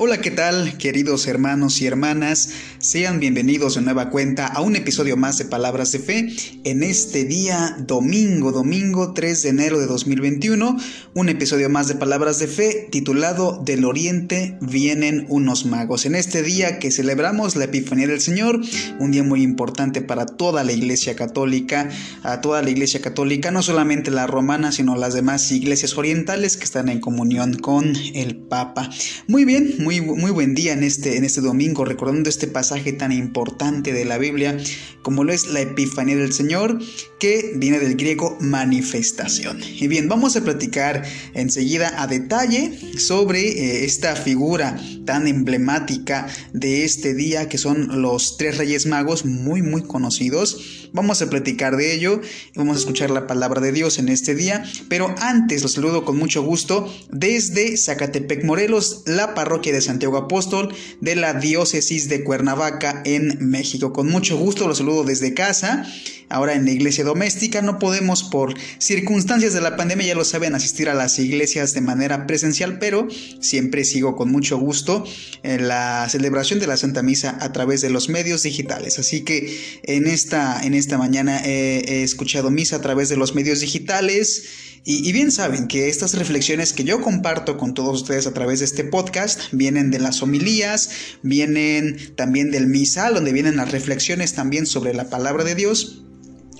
Hola, 0.00 0.20
¿qué 0.20 0.30
tal, 0.30 0.78
queridos 0.78 1.26
hermanos 1.26 1.82
y 1.82 1.86
hermanas? 1.88 2.50
Sean 2.78 3.18
bienvenidos 3.18 3.74
de 3.74 3.80
nueva 3.80 4.10
cuenta 4.10 4.46
a 4.46 4.60
un 4.60 4.76
episodio 4.76 5.16
más 5.16 5.38
de 5.38 5.44
Palabras 5.44 5.90
de 5.90 5.98
Fe 5.98 6.28
en 6.62 6.84
este 6.84 7.24
día 7.24 7.76
domingo, 7.80 8.52
domingo 8.52 9.12
3 9.12 9.42
de 9.42 9.48
enero 9.48 9.80
de 9.80 9.86
2021, 9.86 10.76
un 11.14 11.28
episodio 11.28 11.68
más 11.68 11.88
de 11.88 11.96
Palabras 11.96 12.38
de 12.38 12.46
Fe 12.46 12.86
titulado 12.92 13.60
Del 13.64 13.84
Oriente 13.84 14.56
vienen 14.60 15.26
unos 15.28 15.66
magos. 15.66 16.06
En 16.06 16.14
este 16.14 16.44
día 16.44 16.78
que 16.78 16.92
celebramos 16.92 17.56
la 17.56 17.64
Epifanía 17.64 18.06
del 18.06 18.20
Señor, 18.20 18.60
un 19.00 19.10
día 19.10 19.24
muy 19.24 19.42
importante 19.42 20.00
para 20.00 20.26
toda 20.26 20.62
la 20.62 20.70
Iglesia 20.70 21.16
Católica, 21.16 21.88
a 22.22 22.40
toda 22.40 22.62
la 22.62 22.70
Iglesia 22.70 23.00
Católica, 23.00 23.50
no 23.50 23.64
solamente 23.64 24.12
la 24.12 24.28
romana, 24.28 24.70
sino 24.70 24.94
las 24.94 25.14
demás 25.14 25.50
iglesias 25.50 25.98
orientales 25.98 26.56
que 26.56 26.62
están 26.62 26.88
en 26.88 27.00
comunión 27.00 27.54
con 27.54 27.96
el 28.14 28.36
Papa. 28.36 28.88
Muy 29.26 29.44
bien, 29.44 29.74
muy 29.87 29.87
muy, 29.88 30.30
buen 30.30 30.54
día 30.54 30.72
en 30.72 30.82
este, 30.82 31.16
en 31.16 31.24
este 31.24 31.40
domingo, 31.40 31.84
recordando 31.84 32.28
este 32.28 32.46
pasaje 32.46 32.92
tan 32.92 33.10
importante 33.12 33.92
de 33.92 34.04
la 34.04 34.18
Biblia, 34.18 34.56
como 35.02 35.24
lo 35.24 35.32
es 35.32 35.48
la 35.48 35.60
Epifanía 35.60 36.16
del 36.16 36.32
Señor, 36.32 36.78
que 37.18 37.52
viene 37.56 37.78
del 37.78 37.96
griego 37.96 38.36
manifestación. 38.40 39.60
Y 39.62 39.88
bien, 39.88 40.08
vamos 40.08 40.36
a 40.36 40.44
platicar 40.44 41.04
enseguida 41.34 42.02
a 42.02 42.06
detalle 42.06 42.78
sobre 42.98 43.40
eh, 43.40 43.84
esta 43.84 44.14
figura 44.14 44.78
tan 45.06 45.26
emblemática 45.26 46.28
de 46.52 46.84
este 46.84 47.14
día, 47.14 47.48
que 47.48 47.56
son 47.58 48.02
los 48.02 48.36
tres 48.36 48.58
reyes 48.58 48.86
magos, 48.86 49.24
muy, 49.24 49.62
muy 49.62 49.82
conocidos. 49.82 50.87
Vamos 50.92 51.22
a 51.22 51.30
platicar 51.30 51.76
de 51.76 51.94
ello 51.94 52.20
vamos 52.54 52.76
a 52.76 52.80
escuchar 52.80 53.10
la 53.10 53.26
palabra 53.26 53.60
de 53.60 53.72
Dios 53.72 53.98
en 53.98 54.08
este 54.08 54.34
día. 54.34 54.64
Pero 54.88 55.14
antes 55.20 55.62
los 55.62 55.72
saludo 55.72 56.04
con 56.04 56.18
mucho 56.18 56.42
gusto 56.42 56.92
desde 57.10 57.76
Zacatepec, 57.76 58.44
Morelos, 58.44 59.02
la 59.06 59.34
parroquia 59.34 59.72
de 59.72 59.80
Santiago 59.80 60.16
Apóstol 60.16 60.74
de 61.00 61.16
la 61.16 61.34
diócesis 61.34 62.08
de 62.08 62.24
Cuernavaca 62.24 63.02
en 63.04 63.48
México. 63.48 63.92
Con 63.92 64.08
mucho 64.08 64.36
gusto 64.36 64.68
los 64.68 64.78
saludo 64.78 65.04
desde 65.04 65.34
casa. 65.34 65.86
Ahora 66.30 66.52
en 66.54 66.66
la 66.66 66.72
iglesia 66.72 67.04
doméstica 67.04 67.62
no 67.62 67.78
podemos 67.78 68.22
por 68.22 68.54
circunstancias 68.78 69.54
de 69.54 69.62
la 69.62 69.76
pandemia, 69.76 70.08
ya 70.08 70.14
lo 70.14 70.24
saben, 70.24 70.54
asistir 70.54 70.90
a 70.90 70.94
las 70.94 71.18
iglesias 71.18 71.72
de 71.72 71.80
manera 71.80 72.26
presencial, 72.26 72.78
pero 72.78 73.08
siempre 73.40 73.84
sigo 73.84 74.14
con 74.14 74.30
mucho 74.30 74.58
gusto 74.58 75.04
en 75.42 75.68
la 75.68 76.06
celebración 76.10 76.60
de 76.60 76.66
la 76.66 76.76
Santa 76.76 77.02
Misa 77.02 77.38
a 77.40 77.52
través 77.52 77.80
de 77.80 77.88
los 77.88 78.10
medios 78.10 78.42
digitales. 78.42 78.98
Así 78.98 79.22
que 79.22 79.80
en 79.84 80.06
esta, 80.06 80.60
en 80.62 80.74
esta 80.78 80.98
mañana 80.98 81.40
he 81.44 82.02
escuchado 82.02 82.50
misa 82.50 82.76
a 82.76 82.80
través 82.80 83.08
de 83.08 83.16
los 83.16 83.34
medios 83.34 83.60
digitales. 83.60 84.68
Y, 84.90 85.12
bien 85.12 85.30
saben 85.30 85.68
que 85.68 85.90
estas 85.90 86.14
reflexiones 86.14 86.72
que 86.72 86.82
yo 86.82 87.02
comparto 87.02 87.58
con 87.58 87.74
todos 87.74 88.00
ustedes 88.02 88.26
a 88.26 88.32
través 88.32 88.60
de 88.60 88.64
este 88.64 88.84
podcast 88.84 89.52
vienen 89.52 89.90
de 89.90 89.98
las 89.98 90.22
homilías, 90.22 90.88
vienen 91.22 91.98
también 92.16 92.50
del 92.50 92.68
misal, 92.68 93.12
donde 93.12 93.32
vienen 93.32 93.56
las 93.56 93.70
reflexiones 93.70 94.32
también 94.32 94.64
sobre 94.64 94.94
la 94.94 95.10
palabra 95.10 95.44
de 95.44 95.54
Dios. 95.54 96.04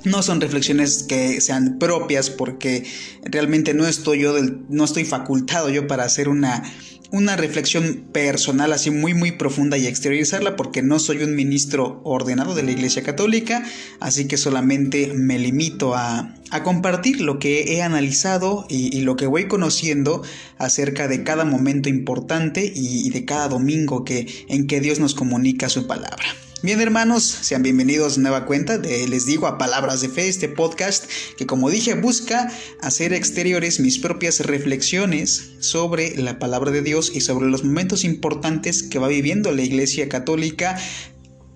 No 0.05 0.23
son 0.23 0.43
reflexiones 0.43 1.05
que 1.09 1.41
sean 1.41 1.79
propias 1.79 2.29
porque 2.29 2.85
realmente 3.25 3.73
no 3.73 3.87
estoy 3.87 4.21
yo 4.21 4.35
no 4.69 4.85
estoy 4.85 5.05
facultado 5.05 5.71
yo 5.71 5.87
para 5.87 6.05
hacer 6.05 6.29
una 6.29 6.63
una 7.11 7.37
reflexión 7.37 8.09
personal 8.13 8.73
así 8.73 8.91
muy 8.91 9.15
muy 9.15 9.33
profunda 9.33 9.79
y 9.79 9.87
exteriorizarla 9.87 10.57
porque 10.57 10.83
no 10.83 10.99
soy 10.99 11.23
un 11.23 11.35
ministro 11.35 12.01
ordenado 12.05 12.55
de 12.55 12.63
la 12.63 12.73
Iglesia 12.73 13.03
Católica, 13.03 13.65
así 14.01 14.27
que 14.27 14.37
solamente 14.37 15.13
me 15.15 15.39
limito 15.39 15.95
a, 15.95 16.35
compartir 16.65 17.21
lo 17.21 17.39
que 17.39 17.75
he 17.75 17.83
analizado 17.83 18.67
y, 18.69 19.01
lo 19.03 19.17
que 19.17 19.27
voy 19.27 19.49
conociendo 19.49 20.23
acerca 20.57 21.07
de 21.07 21.23
cada 21.23 21.45
momento 21.45 21.89
importante 21.89 22.73
y, 22.75 23.07
y 23.07 23.11
de 23.11 23.25
cada 23.25 23.49
domingo 23.49 24.05
que, 24.05 24.27
en 24.49 24.67
que 24.67 24.81
Dios 24.81 24.99
nos 24.99 25.15
comunica 25.15 25.69
su 25.69 25.87
palabra. 25.87 26.25
Bien 26.61 26.81
hermanos, 26.81 27.23
sean 27.23 27.63
bienvenidos 27.63 28.19
a 28.19 28.21
nueva 28.21 28.45
cuenta 28.45 28.79
de 28.79 29.07
Les 29.07 29.27
digo 29.27 29.47
a 29.47 29.59
Palabras 29.59 30.01
de 30.01 30.09
Fe, 30.09 30.27
este 30.27 30.49
podcast 30.49 31.05
que 31.37 31.47
como 31.47 31.71
dije 31.71 31.95
busca 31.95 32.53
hacer 32.81 33.13
exteriores 33.13 33.79
mis 33.79 34.01
propias 34.01 34.41
reflexiones 34.41 35.51
sobre 35.61 36.17
la 36.17 36.41
palabra 36.41 36.73
de 36.73 36.83
Dios 36.83 37.13
y 37.15 37.21
sobre 37.21 37.47
los 37.47 37.63
momentos 37.63 38.03
importantes 38.03 38.83
que 38.83 38.99
va 38.99 39.07
viviendo 39.07 39.53
la 39.53 39.63
Iglesia 39.63 40.09
Católica 40.09 40.77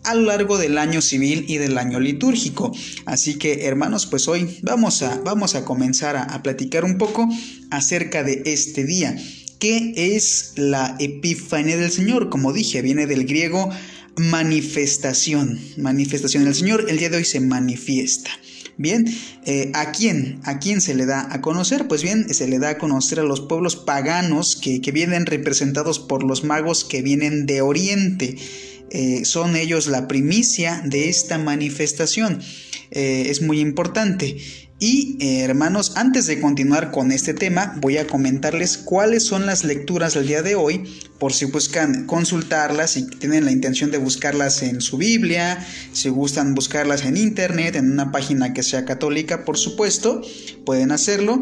a 0.04 0.14
lo 0.14 0.22
largo 0.22 0.56
del 0.56 0.78
año 0.78 1.02
civil 1.02 1.46
y 1.48 1.58
del 1.58 1.78
año 1.78 1.98
litúrgico. 1.98 2.70
Así 3.04 3.34
que 3.38 3.66
hermanos, 3.66 4.06
pues 4.06 4.28
hoy 4.28 4.60
vamos 4.62 5.02
a, 5.02 5.20
vamos 5.24 5.56
a 5.56 5.64
comenzar 5.64 6.16
a, 6.16 6.42
platicar 6.44 6.84
un 6.84 6.96
poco 6.96 7.28
acerca 7.72 8.22
de 8.22 8.42
este 8.46 8.84
día. 8.84 9.16
¿Qué 9.58 9.94
es 9.96 10.52
la 10.54 10.96
Epifanía 11.00 11.76
del 11.76 11.90
Señor? 11.90 12.30
Como 12.30 12.52
dije, 12.52 12.82
viene 12.82 13.08
del 13.08 13.26
griego 13.26 13.68
manifestación, 14.16 15.58
manifestación. 15.76 16.46
El 16.46 16.54
Señor 16.54 16.86
el 16.88 16.98
día 16.98 17.10
de 17.10 17.18
hoy 17.18 17.24
se 17.24 17.40
manifiesta. 17.40 18.30
Bien, 18.78 19.06
eh, 19.44 19.70
¿a 19.74 19.92
quién? 19.92 20.40
¿A 20.44 20.58
quién 20.58 20.80
se 20.80 20.94
le 20.94 21.04
da 21.04 21.28
a 21.30 21.40
conocer? 21.40 21.88
Pues 21.88 22.02
bien, 22.02 22.32
se 22.32 22.48
le 22.48 22.58
da 22.58 22.70
a 22.70 22.78
conocer 22.78 23.20
a 23.20 23.22
los 23.22 23.40
pueblos 23.40 23.76
paganos 23.76 24.56
que, 24.56 24.80
vienen 24.92 25.26
representados 25.26 25.98
por 25.98 26.24
los 26.24 26.42
magos 26.42 26.84
que 26.84 27.02
vienen 27.02 27.46
de 27.46 27.60
Oriente. 27.60 28.36
Eh, 28.90 29.24
son 29.24 29.56
ellos 29.56 29.86
la 29.86 30.08
primicia 30.08 30.82
de 30.84 31.08
esta 31.08 31.38
manifestación. 31.38 32.40
Eh, 32.90 33.26
es 33.28 33.42
muy 33.42 33.60
importante. 33.60 34.36
Y 34.84 35.16
eh, 35.20 35.42
hermanos, 35.44 35.92
antes 35.94 36.26
de 36.26 36.40
continuar 36.40 36.90
con 36.90 37.12
este 37.12 37.34
tema, 37.34 37.78
voy 37.80 37.98
a 37.98 38.06
comentarles 38.08 38.76
cuáles 38.76 39.22
son 39.22 39.46
las 39.46 39.62
lecturas 39.62 40.14
del 40.14 40.26
día 40.26 40.42
de 40.42 40.56
hoy, 40.56 40.82
por 41.20 41.32
si 41.32 41.44
buscan 41.44 42.04
consultarlas, 42.08 42.96
y 42.96 43.06
tienen 43.06 43.44
la 43.44 43.52
intención 43.52 43.92
de 43.92 43.98
buscarlas 43.98 44.60
en 44.64 44.80
su 44.80 44.96
Biblia, 44.96 45.64
si 45.92 46.08
gustan 46.08 46.56
buscarlas 46.56 47.04
en 47.04 47.16
internet, 47.16 47.76
en 47.76 47.92
una 47.92 48.10
página 48.10 48.54
que 48.54 48.64
sea 48.64 48.84
católica, 48.84 49.44
por 49.44 49.56
supuesto, 49.56 50.20
pueden 50.66 50.90
hacerlo. 50.90 51.40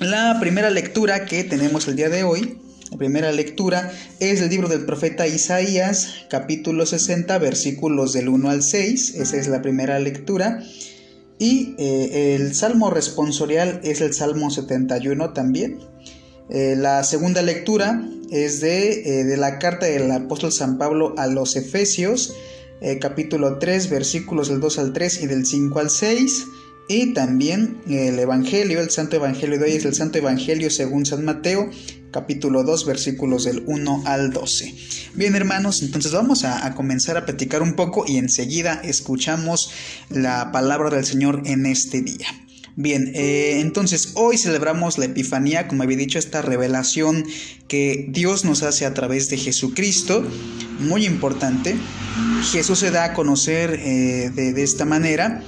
La 0.00 0.40
primera 0.40 0.70
lectura 0.70 1.26
que 1.26 1.44
tenemos 1.44 1.86
el 1.86 1.94
día 1.94 2.08
de 2.08 2.24
hoy, 2.24 2.58
la 2.90 2.96
primera 2.98 3.30
lectura 3.30 3.92
es 4.18 4.40
el 4.40 4.48
libro 4.48 4.66
del 4.66 4.84
profeta 4.84 5.28
Isaías, 5.28 6.26
capítulo 6.28 6.86
60, 6.86 7.38
versículos 7.38 8.14
del 8.14 8.28
1 8.28 8.50
al 8.50 8.64
6, 8.64 9.14
esa 9.14 9.36
es 9.36 9.46
la 9.46 9.62
primera 9.62 10.00
lectura. 10.00 10.60
Y 11.38 11.74
eh, 11.78 12.34
el 12.34 12.54
salmo 12.54 12.90
responsorial 12.90 13.80
es 13.84 14.00
el 14.00 14.12
salmo 14.12 14.50
71 14.50 15.32
también. 15.32 15.78
Eh, 16.50 16.74
la 16.76 17.04
segunda 17.04 17.42
lectura 17.42 18.02
es 18.30 18.60
de, 18.60 19.20
eh, 19.20 19.24
de, 19.24 19.36
la 19.36 19.58
carta 19.58 19.86
del 19.86 20.10
apóstol 20.10 20.52
San 20.52 20.78
Pablo 20.78 21.14
a 21.16 21.26
los 21.26 21.56
Efesios, 21.56 22.34
capítulo 23.00 23.58
3, 23.58 23.90
versículos 23.90 24.48
del 24.48 24.60
2 24.60 24.78
al 24.78 24.92
3 24.92 25.22
y 25.22 25.26
del 25.26 25.44
5 25.44 25.78
al 25.80 25.90
6. 25.90 26.46
Y 26.88 27.12
también 27.12 27.82
el 27.88 28.18
Evangelio, 28.18 28.80
el 28.80 28.90
Santo 28.90 29.16
Evangelio 29.16 29.58
de 29.58 29.64
hoy 29.64 29.72
es 29.72 29.84
el 29.84 29.94
Santo 29.94 30.18
Evangelio 30.18 30.70
según 30.70 31.04
San 31.04 31.24
Mateo, 31.24 31.68
capítulo 32.10 32.62
2, 32.64 32.86
versículos 32.86 33.44
del 33.44 33.62
1 33.66 34.02
al 34.06 34.32
12. 34.32 34.74
Bien 35.14 35.34
hermanos, 35.34 35.82
entonces 35.82 36.12
vamos 36.12 36.44
a, 36.44 36.74
comenzar 36.74 37.16
a 37.16 37.24
platicar 37.24 37.62
un 37.62 37.74
poco 37.74 38.04
y 38.06 38.18
enseguida 38.18 38.80
escuchamos 38.84 39.72
la 40.10 40.52
palabra 40.52 40.90
del 40.90 41.04
Señor 41.04 41.42
en 41.46 41.66
este 41.66 42.00
día. 42.00 42.26
Bien, 42.76 43.10
eh, 43.14 43.58
entonces 43.60 44.12
hoy 44.14 44.38
celebramos 44.38 44.98
la 44.98 45.06
Epifanía, 45.06 45.66
como 45.66 45.82
había 45.82 45.96
dicho, 45.96 46.18
esta 46.18 46.42
revelación 46.42 47.24
que 47.66 48.06
Dios 48.08 48.44
nos 48.44 48.62
hace 48.62 48.86
a 48.86 48.94
través 48.94 49.28
de 49.30 49.36
Jesucristo, 49.36 50.24
muy 50.78 51.04
importante. 51.04 51.76
Jesús 52.52 52.78
se 52.78 52.92
da 52.92 53.04
a 53.04 53.14
conocer 53.14 53.74
eh, 53.82 54.30
de 54.30 54.62
esta 54.62 54.84
manera 54.84 55.42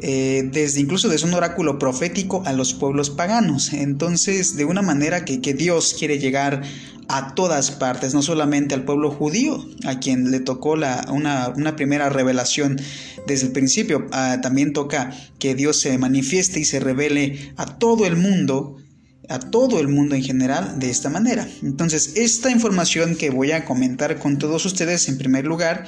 eh, 0.00 0.48
desde 0.52 0.80
incluso 0.80 1.08
desde 1.08 1.26
un 1.26 1.34
oráculo 1.34 1.78
profético 1.78 2.42
a 2.46 2.52
los 2.52 2.74
pueblos 2.74 3.10
paganos. 3.10 3.72
Entonces, 3.72 4.56
de 4.56 4.64
una 4.64 4.82
manera 4.82 5.24
que, 5.24 5.38
Dios 5.54 5.94
quiere 5.96 6.18
llegar 6.18 6.62
a 7.08 7.34
todas 7.34 7.70
partes, 7.70 8.12
no 8.12 8.22
solamente 8.22 8.74
al 8.74 8.84
pueblo 8.84 9.10
judío, 9.10 9.64
a 9.84 10.00
quien 10.00 10.30
le 10.30 10.40
tocó 10.40 10.72
una, 10.72 11.76
primera 11.76 12.08
revelación 12.08 12.80
desde 13.26 13.46
el 13.46 13.52
principio, 13.52 14.06
ah, 14.10 14.38
también 14.42 14.72
toca 14.72 15.12
que 15.38 15.54
Dios 15.54 15.78
se 15.78 15.96
manifieste 15.96 16.58
y 16.60 16.64
se 16.64 16.80
revele 16.80 17.52
a 17.56 17.78
todo 17.78 18.06
el 18.06 18.16
mundo, 18.16 18.76
a 19.28 19.38
todo 19.38 19.80
el 19.80 19.88
mundo 19.88 20.16
en 20.16 20.24
general 20.24 20.78
de 20.80 20.90
esta 20.90 21.08
manera. 21.08 21.46
Entonces, 21.62 22.14
esta 22.16 22.50
información 22.50 23.14
que 23.14 23.30
voy 23.30 23.52
a 23.52 23.64
comentar 23.64 24.18
con 24.18 24.38
todos 24.38 24.64
ustedes 24.66 25.08
en 25.08 25.18
primer 25.18 25.44
lugar, 25.44 25.86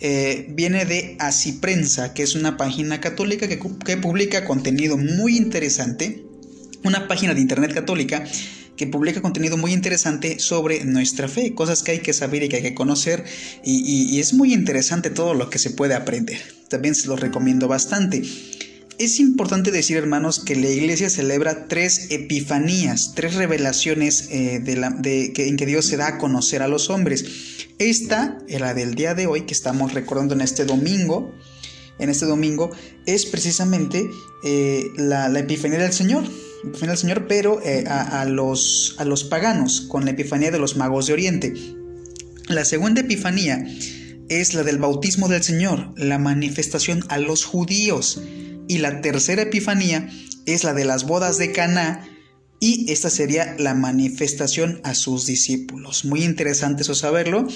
eh, 0.00 0.46
viene 0.50 0.84
de 0.84 1.16
Asiprensa, 1.18 2.14
que 2.14 2.22
es 2.22 2.34
una 2.34 2.56
página 2.56 3.00
católica 3.00 3.48
que, 3.48 3.60
que 3.84 3.96
publica 3.96 4.44
contenido 4.44 4.96
muy 4.96 5.36
interesante, 5.36 6.24
una 6.82 7.06
página 7.06 7.34
de 7.34 7.40
internet 7.40 7.74
católica 7.74 8.24
que 8.80 8.86
publica 8.86 9.20
contenido 9.20 9.58
muy 9.58 9.74
interesante 9.74 10.38
sobre 10.38 10.86
nuestra 10.86 11.28
fe, 11.28 11.54
cosas 11.54 11.82
que 11.82 11.90
hay 11.90 11.98
que 11.98 12.14
saber 12.14 12.44
y 12.44 12.48
que 12.48 12.56
hay 12.56 12.62
que 12.62 12.74
conocer 12.74 13.26
y, 13.62 14.18
es 14.18 14.32
muy 14.32 14.54
interesante 14.54 15.10
todo 15.10 15.34
lo 15.34 15.50
que 15.50 15.58
se 15.58 15.68
puede 15.68 15.92
aprender. 15.92 16.40
También 16.70 16.94
se 16.94 17.06
los 17.06 17.20
recomiendo 17.20 17.68
bastante. 17.68 18.22
es 18.96 19.20
importante 19.20 19.70
decir, 19.70 19.98
hermanos, 19.98 20.40
que 20.40 20.56
la 20.56 20.70
iglesia 20.70 21.10
celebra 21.10 21.66
tres 21.68 22.06
epifanías, 22.10 23.12
tres 23.14 23.34
revelaciones 23.34 24.28
eh, 24.30 24.60
de 24.64 24.76
la, 24.76 24.88
de, 24.88 25.34
que, 25.34 25.48
en 25.48 25.58
que 25.58 25.66
Dios 25.66 25.84
se 25.84 25.98
da 25.98 26.06
a 26.08 26.18
conocer 26.18 26.62
a 26.62 26.68
los 26.68 26.88
hombres. 26.88 27.59
Esta, 27.80 28.36
la 28.46 28.74
del 28.74 28.94
día 28.94 29.14
de 29.14 29.26
hoy, 29.26 29.46
que 29.46 29.54
estamos 29.54 29.94
recordando 29.94 30.34
en 30.34 30.42
este 30.42 30.66
domingo, 30.66 31.34
en 31.98 32.10
este 32.10 32.26
domingo, 32.26 32.70
es 33.06 33.24
precisamente 33.24 34.06
eh, 34.44 34.84
la, 34.96 35.26
epifanía 35.38 35.78
del 35.78 35.94
Señor. 35.94 36.24
Epifanía 36.62 36.90
del 36.90 36.98
Señor, 36.98 37.26
pero 37.26 37.58
eh, 37.64 37.86
a, 37.88 38.26
los, 38.26 38.96
a 38.98 39.06
los 39.06 39.24
paganos, 39.24 39.80
con 39.80 40.04
la 40.04 40.10
epifanía 40.10 40.50
de 40.50 40.58
los 40.58 40.76
magos 40.76 41.06
de 41.06 41.14
Oriente. 41.14 41.54
La 42.48 42.66
segunda 42.66 43.00
epifanía 43.00 43.64
es 44.28 44.52
la 44.52 44.62
del 44.62 44.76
bautismo 44.76 45.28
del 45.28 45.42
Señor, 45.42 45.94
la 45.96 46.18
manifestación 46.18 47.02
a 47.08 47.16
los 47.16 47.46
judíos. 47.46 48.20
Y 48.68 48.76
la 48.76 49.00
tercera 49.00 49.40
epifanía 49.40 50.06
es 50.44 50.64
la 50.64 50.74
de 50.74 50.84
las 50.84 51.06
bodas 51.06 51.38
de 51.38 51.50
Caná, 51.52 52.06
y 52.62 52.92
esta 52.92 53.08
sería 53.08 53.56
la 53.58 53.72
manifestación 53.74 54.82
a 54.84 54.94
sus 54.94 55.24
discípulos. 55.24 56.04
Muy 56.04 56.24
interesante 56.24 56.82
eso 56.82 56.94
saberlo, 56.94 57.48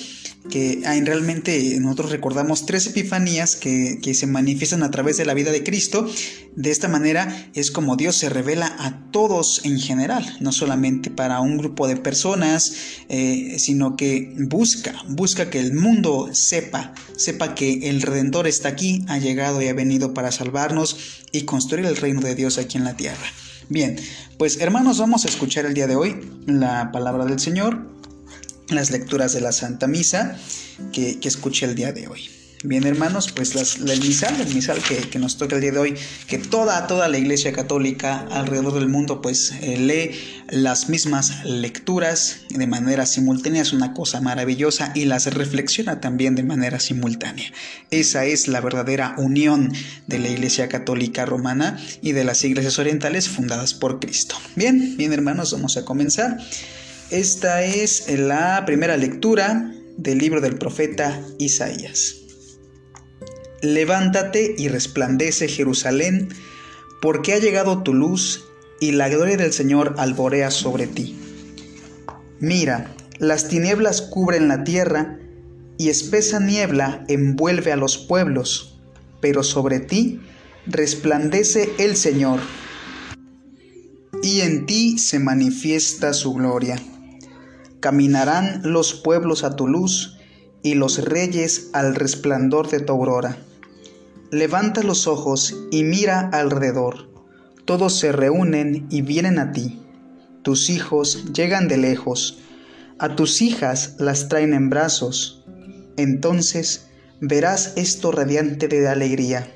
que 0.51 0.81
realmente 1.05 1.79
nosotros 1.79 2.11
recordamos 2.11 2.65
tres 2.65 2.87
epifanías 2.87 3.55
que, 3.55 4.01
se 4.15 4.27
manifiestan 4.27 4.83
a 4.83 4.91
través 4.91 5.19
de 5.19 5.27
la 5.27 5.35
vida 5.35 5.53
de 5.53 5.63
Cristo. 5.63 6.09
De 6.57 6.71
esta 6.71 6.89
manera 6.89 7.51
es 7.55 7.71
como 7.71 7.97
Dios 7.97 8.17
se 8.17 8.31
revela 8.31 8.75
a 8.79 9.11
todos 9.11 9.61
en 9.65 9.79
general, 9.79 10.25
no 10.41 10.53
solamente 10.53 11.11
para 11.11 11.41
un 11.41 11.59
grupo 11.59 11.87
de 11.87 11.97
personas, 11.97 12.73
eh, 13.11 13.57
sino 13.59 13.97
que 13.97 14.33
busca, 14.39 14.95
busca 15.09 15.51
que 15.51 15.61
el 15.61 15.75
mundo 15.75 16.31
sepa, 16.33 16.95
sepa 17.17 17.55
que 17.55 17.91
el 17.91 18.01
Redentor 18.01 18.47
está 18.47 18.71
aquí, 18.71 19.05
ha 19.09 19.19
llegado 19.19 19.61
y 19.61 19.69
ha 19.69 19.75
venido 19.75 20.15
para 20.15 20.33
salvarnos 20.33 20.97
y 21.31 21.43
construir 21.43 21.85
el 21.85 21.97
reino 21.97 22.23
de 22.23 22.35
Dios 22.35 22.57
aquí 22.57 22.79
en 22.79 22.85
la 22.85 22.97
tierra. 22.97 23.27
Bien, 23.69 23.97
pues 24.39 24.61
hermanos, 24.61 24.99
vamos 24.99 25.25
a 25.25 25.29
escuchar 25.29 25.65
el 25.65 25.75
día 25.75 25.87
de 25.87 25.97
hoy 25.97 26.21
la 26.47 26.93
palabra 26.93 27.25
del 27.25 27.41
Señor, 27.41 27.87
las 28.69 28.91
lecturas 28.91 29.33
de 29.33 29.41
la 29.41 29.53
Santa 29.53 29.87
Misa 29.87 30.37
que, 30.93 31.19
que 31.19 31.29
escuché 31.29 31.67
el 31.67 31.75
día 31.75 31.93
de 31.93 32.07
hoy. 32.09 32.29
Bien, 32.67 32.87
hermanos, 32.87 33.31
pues 33.31 33.55
el 33.55 34.01
misal, 34.01 34.41
el 34.41 34.55
misal 34.55 34.79
que, 35.11 35.19
nos 35.19 35.37
toca 35.37 35.57
el 35.57 35.61
día 35.61 35.73
de 35.73 35.79
hoy, 35.79 35.95
que 36.27 36.39
toda, 36.39 36.87
toda 36.87 37.09
la 37.09 37.19
Iglesia 37.19 37.53
Católica 37.53 38.27
alrededor 38.31 38.73
del 38.73 38.89
mundo, 38.89 39.21
pues 39.21 39.53
eh, 39.61 39.77
lee 39.77 40.13
las 40.49 40.89
mismas 40.89 41.45
lecturas 41.45 42.39
de 42.49 42.67
manera 42.67 43.05
simultánea, 43.05 43.61
es 43.61 43.75
una 43.75 43.93
cosa 43.93 44.23
maravillosa 44.23 44.93
y 44.95 45.05
las 45.05 45.27
reflexiona 45.27 46.01
también 46.01 46.37
de 46.37 46.43
manera 46.43 46.81
simultánea. 46.81 47.53
Esa 47.91 48.25
es 48.25 48.49
la 48.49 48.63
verdadera 48.63 49.15
unión 49.19 49.71
de 50.07 50.19
la 50.19 50.31
Iglesia 50.31 50.71
Católica 50.71 51.27
Romana 51.27 51.79
y 52.01 52.13
de 52.13 52.25
las 52.25 52.45
iglesias 52.45 52.79
orientales 52.79 53.29
fundadas 53.29 53.75
por 53.75 54.01
Cristo. 54.01 54.37
Bien, 54.57 54.97
bien, 54.97 55.13
hermanos, 55.13 55.53
vamos 55.53 55.77
a 55.77 55.85
comenzar. 55.85 56.39
Esta 57.11 57.63
es 57.63 58.07
la 58.09 58.63
primera 58.65 58.97
lectura 58.97 59.71
del 59.99 60.17
libro 60.17 60.41
del 60.41 60.57
profeta 60.57 61.21
Isaías. 61.39 62.24
Levántate 63.65 64.55
y 64.59 64.69
resplandece 64.69 65.49
Jerusalén, 65.49 66.29
porque 67.01 67.33
ha 67.33 67.39
llegado 67.39 67.83
tu 67.83 67.95
luz 67.95 68.45
y 68.79 68.93
la 68.93 69.09
gloria 69.09 69.39
del 69.39 69.55
Señor 69.55 69.95
alborea 69.97 70.51
sobre 70.51 70.87
ti. 70.87 71.19
Mira, 72.41 72.95
las 73.19 73.49
tinieblas 73.49 74.03
cubren 74.03 74.49
la 74.49 74.65
tierra 74.65 75.19
y 75.79 75.89
espesa 75.89 76.41
niebla 76.41 77.07
envuelve 77.09 77.73
a 77.73 77.77
los 77.77 77.97
pueblos, 77.97 78.79
pero 79.23 79.43
sobre 79.43 79.81
ti 79.81 80.21
resplandece 80.67 81.73
el 81.79 81.97
Señor, 81.97 82.41
y 84.23 84.43
en 84.43 84.67
ti 84.67 84.99
se 84.99 85.21
manifiesta 85.21 86.13
su 86.13 86.35
gloria. 86.35 86.79
Caminarán 87.81 88.61
los 88.63 88.93
pueblos 88.93 89.43
a 89.43 89.57
tu 89.57 89.69
luz 89.69 90.19
y 90.63 90.75
los 90.75 91.03
reyes 91.03 91.71
al 91.73 91.95
resplandor 91.95 92.69
de 92.69 92.81
tu 92.81 92.93
aurora. 92.93 93.39
Levanta 94.35 94.83
los 94.83 95.07
ojos 95.07 95.55
y 95.71 95.85
mira 95.85 96.29
alrededor. 96.33 97.09
Todos 97.65 97.97
se 97.97 98.11
reúnen 98.11 98.89
y 98.91 99.01
vienen 99.03 99.39
a 99.39 99.53
ti. 99.53 99.81
Tus 100.43 100.71
hijos 100.71 101.27
llegan 101.33 101.69
de 101.69 101.77
lejos. 101.77 102.41
A 102.99 103.15
tus 103.15 103.41
hijas 103.43 103.95
las 104.01 104.29
traen 104.29 104.53
en 104.53 104.71
brazos. 104.71 105.45
Entonces 105.97 106.89
verás 107.21 107.75
esto 107.77 108.11
radiante 108.11 108.67
de 108.67 108.89
alegría. 108.89 109.55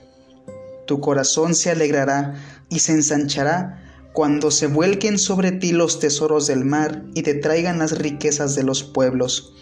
Tu 0.87 1.01
corazón 1.01 1.57
se 1.57 1.71
alegrará 1.71 2.37
y 2.69 2.79
se 2.79 2.93
ensanchará 2.93 3.83
cuando 4.13 4.53
se 4.53 4.69
vuelquen 4.69 5.19
sobre 5.19 5.51
ti 5.51 5.73
los 5.73 5.99
tesoros 5.99 6.47
del 6.47 6.65
mar 6.65 7.05
y 7.15 7.23
te 7.23 7.35
traigan 7.35 7.81
las 7.81 7.99
riquezas 7.99 8.55
de 8.55 8.63
los 8.63 8.85
pueblos. 8.85 9.55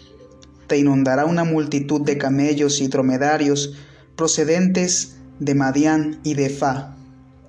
Te 0.67 0.77
inundará 0.77 1.25
una 1.25 1.43
multitud 1.43 2.01
de 2.01 2.19
camellos 2.19 2.81
y 2.81 2.87
dromedarios 2.87 3.73
procedentes 4.17 5.15
de 5.39 5.55
Madián 5.55 6.19
y 6.23 6.33
de 6.33 6.49
Fa. 6.49 6.95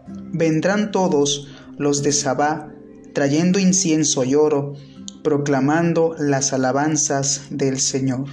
Vendrán 0.06 0.93
todos 0.93 1.49
los 1.79 2.03
de 2.03 2.12
Sabá, 2.12 2.73
trayendo 3.15 3.59
incienso 3.59 4.23
y 4.23 4.35
oro, 4.35 4.75
proclamando 5.25 6.15
las 6.19 6.53
alabanzas 6.53 7.47
del 7.50 7.81
Señor. 7.81 8.26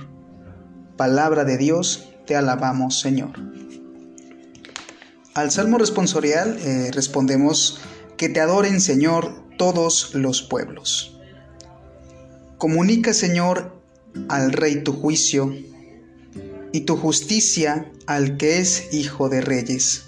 Palabra 0.97 1.45
de 1.45 1.57
Dios, 1.57 2.09
te 2.27 2.35
alabamos, 2.35 2.99
Señor. 2.99 3.31
Al 5.33 5.51
salmo 5.51 5.77
responsorial 5.77 6.57
eh, 6.59 6.91
respondemos, 6.93 7.79
que 8.17 8.29
te 8.29 8.39
adoren, 8.39 8.79
Señor, 8.79 9.33
todos 9.57 10.13
los 10.13 10.41
pueblos. 10.41 11.19
Comunica, 12.57 13.13
Señor, 13.13 13.73
al 14.29 14.53
Rey 14.53 14.83
tu 14.83 14.93
juicio 14.93 15.53
y 16.75 16.81
tu 16.81 16.97
justicia 16.97 17.89
al 18.05 18.35
que 18.35 18.59
es 18.59 18.93
Hijo 18.93 19.29
de 19.29 19.39
Reyes. 19.39 20.07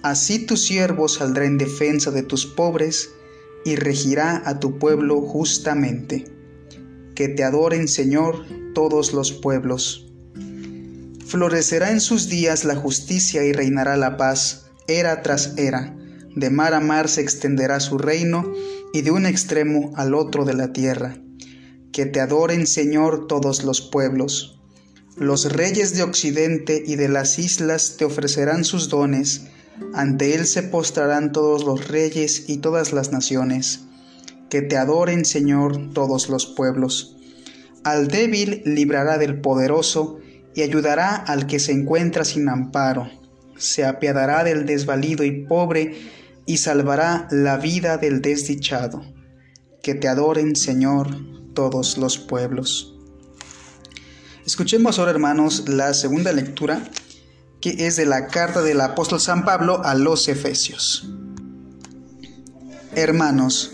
Así 0.00 0.46
tu 0.46 0.56
siervo 0.56 1.06
saldrá 1.06 1.44
en 1.44 1.58
defensa 1.58 2.10
de 2.10 2.22
tus 2.22 2.46
pobres 2.46 3.10
y 3.66 3.76
regirá 3.76 4.42
a 4.46 4.58
tu 4.58 4.78
pueblo 4.78 5.20
justamente. 5.20 6.24
Que 7.14 7.28
te 7.28 7.44
adoren, 7.44 7.88
Señor, 7.88 8.42
todos 8.72 9.12
los 9.12 9.32
pueblos. 9.32 10.10
Florecerá 11.26 11.90
en 11.90 12.00
sus 12.00 12.30
días 12.30 12.64
la 12.64 12.76
justicia 12.76 13.44
y 13.44 13.52
reinará 13.52 13.98
la 13.98 14.16
paz, 14.16 14.70
era 14.88 15.20
tras 15.20 15.58
era. 15.58 15.94
De 16.34 16.48
mar 16.48 16.72
a 16.72 16.80
mar 16.80 17.06
se 17.06 17.20
extenderá 17.20 17.80
su 17.80 17.98
reino 17.98 18.50
y 18.94 19.02
de 19.02 19.10
un 19.10 19.26
extremo 19.26 19.92
al 19.96 20.14
otro 20.14 20.46
de 20.46 20.54
la 20.54 20.72
tierra. 20.72 21.18
Que 21.92 22.06
te 22.06 22.20
adoren, 22.20 22.66
Señor, 22.66 23.26
todos 23.26 23.62
los 23.62 23.82
pueblos. 23.82 24.56
Los 25.20 25.52
reyes 25.52 25.94
de 25.94 26.02
Occidente 26.02 26.82
y 26.86 26.96
de 26.96 27.10
las 27.10 27.38
islas 27.38 27.96
te 27.98 28.06
ofrecerán 28.06 28.64
sus 28.64 28.88
dones, 28.88 29.48
ante 29.92 30.34
él 30.34 30.46
se 30.46 30.62
postrarán 30.62 31.30
todos 31.30 31.62
los 31.62 31.88
reyes 31.88 32.48
y 32.48 32.56
todas 32.56 32.94
las 32.94 33.12
naciones. 33.12 33.80
Que 34.48 34.62
te 34.62 34.78
adoren, 34.78 35.26
Señor, 35.26 35.92
todos 35.92 36.30
los 36.30 36.46
pueblos. 36.46 37.18
Al 37.84 38.08
débil 38.08 38.62
librará 38.64 39.18
del 39.18 39.42
poderoso 39.42 40.20
y 40.54 40.62
ayudará 40.62 41.16
al 41.16 41.46
que 41.46 41.58
se 41.58 41.72
encuentra 41.72 42.24
sin 42.24 42.48
amparo. 42.48 43.10
Se 43.58 43.84
apiadará 43.84 44.42
del 44.42 44.64
desvalido 44.64 45.22
y 45.22 45.44
pobre 45.44 45.96
y 46.46 46.56
salvará 46.56 47.28
la 47.30 47.58
vida 47.58 47.98
del 47.98 48.22
desdichado. 48.22 49.02
Que 49.82 49.94
te 49.94 50.08
adoren, 50.08 50.56
Señor, 50.56 51.08
todos 51.52 51.98
los 51.98 52.16
pueblos. 52.16 52.96
Escuchemos 54.50 54.98
ahora, 54.98 55.12
hermanos, 55.12 55.68
la 55.68 55.94
segunda 55.94 56.32
lectura, 56.32 56.82
que 57.60 57.86
es 57.86 57.94
de 57.94 58.04
la 58.04 58.26
carta 58.26 58.62
del 58.62 58.80
apóstol 58.80 59.20
San 59.20 59.44
Pablo 59.44 59.80
a 59.84 59.94
los 59.94 60.26
Efesios. 60.26 61.08
Hermanos, 62.96 63.70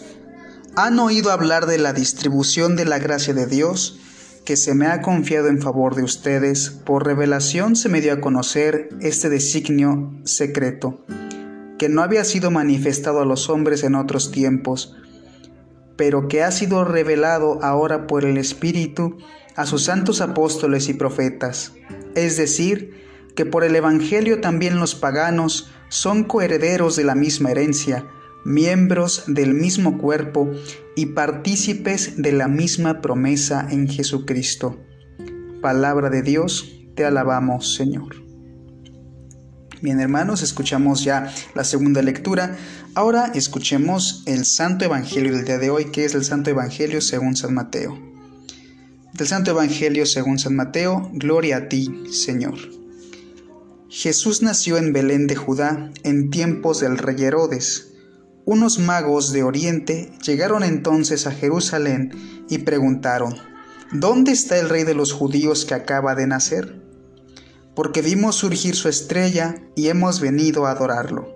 ¿han 0.76 0.99
oído 0.99 1.33
hablar 1.33 1.64
de 1.64 1.78
la 1.78 1.95
distribución 1.95 2.76
de 2.76 2.85
la 2.85 2.99
gracia 2.99 3.33
de 3.33 3.47
Dios 3.47 4.00
que 4.45 4.59
se 4.59 4.75
me 4.75 4.87
ha 4.87 5.00
confiado 5.00 5.49
en 5.49 5.62
favor 5.62 5.95
de 5.95 6.02
ustedes? 6.02 6.68
Por 6.68 7.06
revelación 7.06 7.75
se 7.75 7.88
me 7.88 8.02
dio 8.02 8.12
a 8.12 8.21
conocer 8.21 8.90
este 9.00 9.30
designio 9.30 10.12
secreto, 10.25 11.06
que 11.78 11.88
no 11.88 12.02
había 12.02 12.23
sido 12.23 12.50
manifestado 12.50 13.23
a 13.23 13.25
los 13.25 13.49
hombres 13.49 13.83
en 13.83 13.95
otros 13.95 14.30
tiempos, 14.30 14.95
pero 15.96 16.28
que 16.28 16.42
ha 16.42 16.50
sido 16.50 16.84
revelado 16.84 17.58
ahora 17.62 18.06
por 18.06 18.24
el 18.24 18.36
Espíritu 18.36 19.16
a 19.56 19.66
sus 19.66 19.84
santos 19.84 20.20
apóstoles 20.20 20.88
y 20.88 20.94
profetas, 20.94 21.72
es 22.14 22.36
decir, 22.36 23.04
que 23.34 23.46
por 23.46 23.64
el 23.64 23.76
Evangelio 23.76 24.40
también 24.40 24.78
los 24.78 24.94
paganos 24.94 25.70
son 25.88 26.24
coherederos 26.24 26.96
de 26.96 27.04
la 27.04 27.14
misma 27.14 27.50
herencia, 27.50 28.06
miembros 28.44 29.24
del 29.26 29.54
mismo 29.54 29.98
cuerpo 29.98 30.50
y 30.94 31.06
partícipes 31.06 32.22
de 32.22 32.32
la 32.32 32.48
misma 32.48 33.00
promesa 33.00 33.66
en 33.70 33.88
Jesucristo. 33.88 34.78
Palabra 35.60 36.10
de 36.10 36.22
Dios, 36.22 36.72
te 36.94 37.04
alabamos, 37.04 37.74
Señor. 37.74 38.25
Bien 39.83 40.00
hermanos, 40.00 40.42
escuchamos 40.42 41.04
ya 41.04 41.30
la 41.54 41.62
segunda 41.62 42.00
lectura. 42.00 42.56
Ahora 42.95 43.30
escuchemos 43.35 44.23
el 44.25 44.47
Santo 44.47 44.87
Evangelio 44.87 45.35
del 45.35 45.45
día 45.45 45.59
de 45.59 45.68
hoy, 45.68 45.90
que 45.90 46.06
es 46.06 46.14
el 46.14 46.25
Santo 46.25 46.49
Evangelio 46.49 47.02
según 47.02 47.37
San 47.37 47.52
Mateo. 47.52 47.99
Del 49.12 49.26
Santo 49.26 49.50
Evangelio 49.50 50.06
según 50.06 50.38
San 50.38 50.56
Mateo, 50.56 51.11
gloria 51.12 51.59
a 51.59 51.68
ti, 51.68 52.04
Señor. 52.11 52.54
Jesús 53.90 54.40
nació 54.40 54.78
en 54.78 54.95
Belén 54.95 55.26
de 55.26 55.37
Judá 55.37 55.90
en 56.04 56.30
tiempos 56.30 56.80
del 56.80 56.97
rey 56.97 57.23
Herodes. 57.23 57.92
Unos 58.47 58.78
magos 58.78 59.30
de 59.33 59.42
Oriente 59.42 60.11
llegaron 60.23 60.64
entonces 60.64 61.26
a 61.26 61.33
Jerusalén 61.33 62.12
y 62.49 62.59
preguntaron, 62.59 63.37
¿Dónde 63.92 64.33
está 64.33 64.59
el 64.59 64.71
rey 64.71 64.85
de 64.85 64.95
los 64.95 65.12
judíos 65.12 65.66
que 65.66 65.75
acaba 65.75 66.14
de 66.14 66.26
nacer? 66.26 66.86
Porque 67.76 68.00
vimos 68.00 68.37
surgir 68.37 68.75
su 68.75 68.88
estrella 68.88 69.62
y 69.76 69.88
hemos 69.88 70.21
venido 70.21 70.66
a 70.66 70.71
adorarlo. 70.73 71.28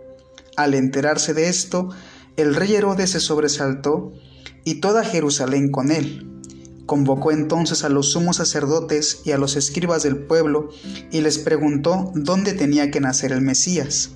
Al 0.57 0.75
enterarse 0.75 1.35
de 1.35 1.49
esto, 1.49 1.91
el 2.37 2.55
rey 2.55 2.75
Herodes 2.75 3.11
se 3.11 3.21
sobresaltó 3.21 4.15
y 4.65 4.81
toda 4.81 5.05
Jerusalén 5.05 5.71
con 5.71 5.93
él. 5.93 6.27
Convocó 6.87 7.31
entonces 7.31 7.85
a 7.85 7.91
los 7.91 8.13
sumos 8.13 8.39
sacerdotes 8.39 9.21
y 9.25 9.33
a 9.33 9.39
los 9.39 9.55
escribas 9.55 10.03
del 10.03 10.17
pueblo 10.17 10.71
y 11.13 11.21
les 11.21 11.39
preguntó 11.39 12.11
dónde 12.15 12.55
tenía 12.55 12.91
que 12.91 13.01
nacer 13.01 13.33
el 13.33 13.43
Mesías. 13.43 14.13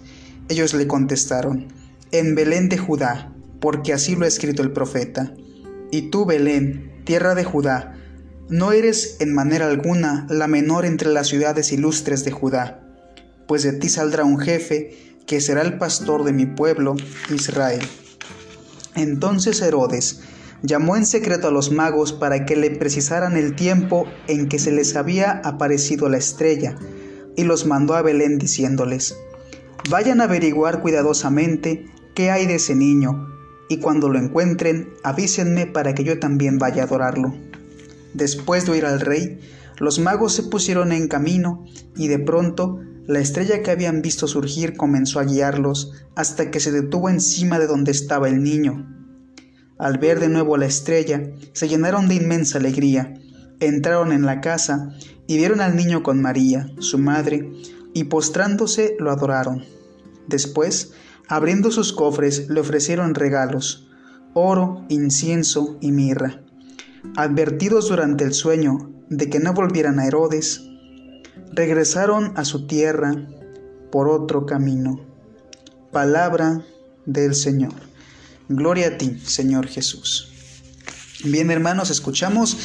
Ellos 0.48 0.72
le 0.72 0.86
contestaron, 0.86 1.68
en 2.10 2.34
Belén 2.34 2.70
de 2.70 2.78
Judá, 2.78 3.34
porque 3.60 3.92
así 3.92 4.16
lo 4.16 4.24
ha 4.24 4.28
escrito 4.28 4.62
el 4.62 4.72
profeta. 4.72 5.34
Y 5.90 6.10
tú, 6.10 6.24
Belén, 6.24 7.02
tierra 7.04 7.34
de 7.34 7.44
Judá, 7.44 7.93
no 8.48 8.72
eres 8.72 9.16
en 9.20 9.32
manera 9.32 9.66
alguna 9.66 10.26
la 10.28 10.46
menor 10.46 10.84
entre 10.84 11.10
las 11.10 11.28
ciudades 11.28 11.72
ilustres 11.72 12.24
de 12.24 12.30
Judá, 12.30 12.80
pues 13.46 13.62
de 13.62 13.72
ti 13.72 13.88
saldrá 13.88 14.24
un 14.24 14.38
jefe 14.38 15.16
que 15.26 15.40
será 15.40 15.62
el 15.62 15.78
pastor 15.78 16.24
de 16.24 16.32
mi 16.32 16.44
pueblo, 16.44 16.94
Israel. 17.34 17.80
Entonces 18.94 19.62
Herodes 19.62 20.20
llamó 20.62 20.96
en 20.96 21.06
secreto 21.06 21.48
a 21.48 21.50
los 21.50 21.72
magos 21.72 22.12
para 22.12 22.44
que 22.44 22.56
le 22.56 22.70
precisaran 22.70 23.36
el 23.36 23.54
tiempo 23.54 24.06
en 24.28 24.48
que 24.48 24.58
se 24.58 24.72
les 24.72 24.94
había 24.96 25.40
aparecido 25.44 26.08
la 26.08 26.18
estrella, 26.18 26.76
y 27.36 27.44
los 27.44 27.66
mandó 27.66 27.94
a 27.94 28.02
Belén 28.02 28.38
diciéndoles, 28.38 29.16
Vayan 29.90 30.20
a 30.20 30.24
averiguar 30.24 30.80
cuidadosamente 30.80 31.86
qué 32.14 32.30
hay 32.30 32.46
de 32.46 32.56
ese 32.56 32.74
niño, 32.74 33.28
y 33.68 33.78
cuando 33.78 34.08
lo 34.08 34.18
encuentren, 34.18 34.90
avísenme 35.02 35.66
para 35.66 35.94
que 35.94 36.04
yo 36.04 36.18
también 36.18 36.58
vaya 36.58 36.82
a 36.82 36.86
adorarlo. 36.86 37.34
Después 38.14 38.64
de 38.64 38.72
oír 38.72 38.86
al 38.86 39.00
rey, 39.00 39.40
los 39.78 39.98
magos 39.98 40.32
se 40.32 40.44
pusieron 40.44 40.92
en 40.92 41.08
camino 41.08 41.64
y 41.96 42.08
de 42.08 42.20
pronto 42.20 42.80
la 43.06 43.18
estrella 43.18 43.62
que 43.62 43.70
habían 43.70 44.00
visto 44.00 44.26
surgir 44.26 44.76
comenzó 44.76 45.20
a 45.20 45.24
guiarlos 45.24 45.92
hasta 46.14 46.50
que 46.50 46.60
se 46.60 46.72
detuvo 46.72 47.10
encima 47.10 47.58
de 47.58 47.66
donde 47.66 47.90
estaba 47.90 48.28
el 48.28 48.42
niño. 48.42 48.88
Al 49.78 49.98
ver 49.98 50.20
de 50.20 50.28
nuevo 50.28 50.56
la 50.56 50.66
estrella, 50.66 51.32
se 51.52 51.68
llenaron 51.68 52.08
de 52.08 52.14
inmensa 52.14 52.58
alegría, 52.58 53.14
entraron 53.60 54.12
en 54.12 54.24
la 54.24 54.40
casa 54.40 54.94
y 55.26 55.36
vieron 55.36 55.60
al 55.60 55.74
niño 55.74 56.02
con 56.02 56.22
María, 56.22 56.70
su 56.78 56.98
madre, 56.98 57.50
y 57.92 58.04
postrándose 58.04 58.96
lo 58.98 59.10
adoraron. 59.10 59.64
Después, 60.28 60.92
abriendo 61.28 61.70
sus 61.70 61.92
cofres, 61.92 62.48
le 62.48 62.60
ofrecieron 62.60 63.14
regalos, 63.14 63.88
oro, 64.32 64.84
incienso 64.88 65.76
y 65.80 65.92
mirra. 65.92 66.43
Advertidos 67.16 67.88
durante 67.88 68.24
el 68.24 68.34
sueño 68.34 68.90
de 69.08 69.30
que 69.30 69.38
no 69.38 69.52
volvieran 69.52 70.00
a 70.00 70.06
Herodes, 70.06 70.62
regresaron 71.52 72.32
a 72.36 72.44
su 72.44 72.66
tierra 72.66 73.14
por 73.92 74.08
otro 74.08 74.46
camino. 74.46 75.00
Palabra 75.92 76.64
del 77.06 77.34
Señor. 77.34 77.74
Gloria 78.48 78.88
a 78.88 78.98
ti, 78.98 79.20
Señor 79.24 79.68
Jesús. 79.68 80.32
Bien, 81.24 81.50
hermanos, 81.50 81.90
escuchamos 81.90 82.56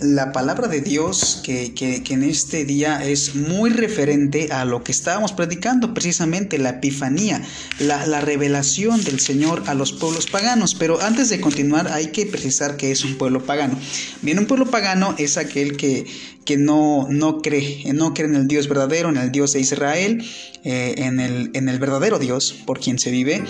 la 0.00 0.32
palabra 0.32 0.68
de 0.68 0.80
Dios 0.80 1.40
que, 1.44 1.72
en 2.08 2.22
este 2.22 2.64
día 2.64 3.04
es 3.04 3.34
muy 3.34 3.70
referente 3.70 4.52
a 4.52 4.64
lo 4.64 4.82
que 4.84 4.92
estábamos 4.92 5.32
predicando, 5.32 5.94
precisamente 5.94 6.58
la 6.58 6.70
epifanía, 6.70 7.42
la, 7.78 8.20
revelación 8.20 9.02
del 9.04 9.20
Señor 9.20 9.64
a 9.66 9.74
los 9.74 9.92
pueblos 9.92 10.26
paganos. 10.26 10.74
Pero 10.74 11.00
antes 11.00 11.28
de 11.30 11.40
continuar 11.40 11.88
hay 11.88 12.08
que 12.08 12.26
precisar 12.26 12.76
que 12.76 12.90
es 12.90 13.04
un 13.04 13.16
pueblo 13.16 13.44
pagano. 13.44 13.78
Bien, 14.22 14.38
un 14.38 14.46
pueblo 14.46 14.66
pagano 14.66 15.14
es 15.18 15.36
aquel 15.36 15.76
que, 15.76 16.06
que 16.44 16.56
no, 16.56 17.06
no 17.10 17.40
cree, 17.40 17.92
no 17.92 18.14
cree 18.14 18.28
en 18.28 18.36
el 18.36 18.48
Dios 18.48 18.68
verdadero, 18.68 19.08
en 19.08 19.16
el 19.16 19.32
Dios 19.32 19.52
de 19.52 19.60
Israel, 19.60 20.24
eh, 20.64 20.94
en, 20.98 21.20
el, 21.20 21.50
en 21.54 21.68
el 21.68 21.78
verdadero 21.78 22.18
Dios 22.18 22.54
por 22.66 22.80
quien 22.80 22.98
se 22.98 23.10
vive 23.10 23.44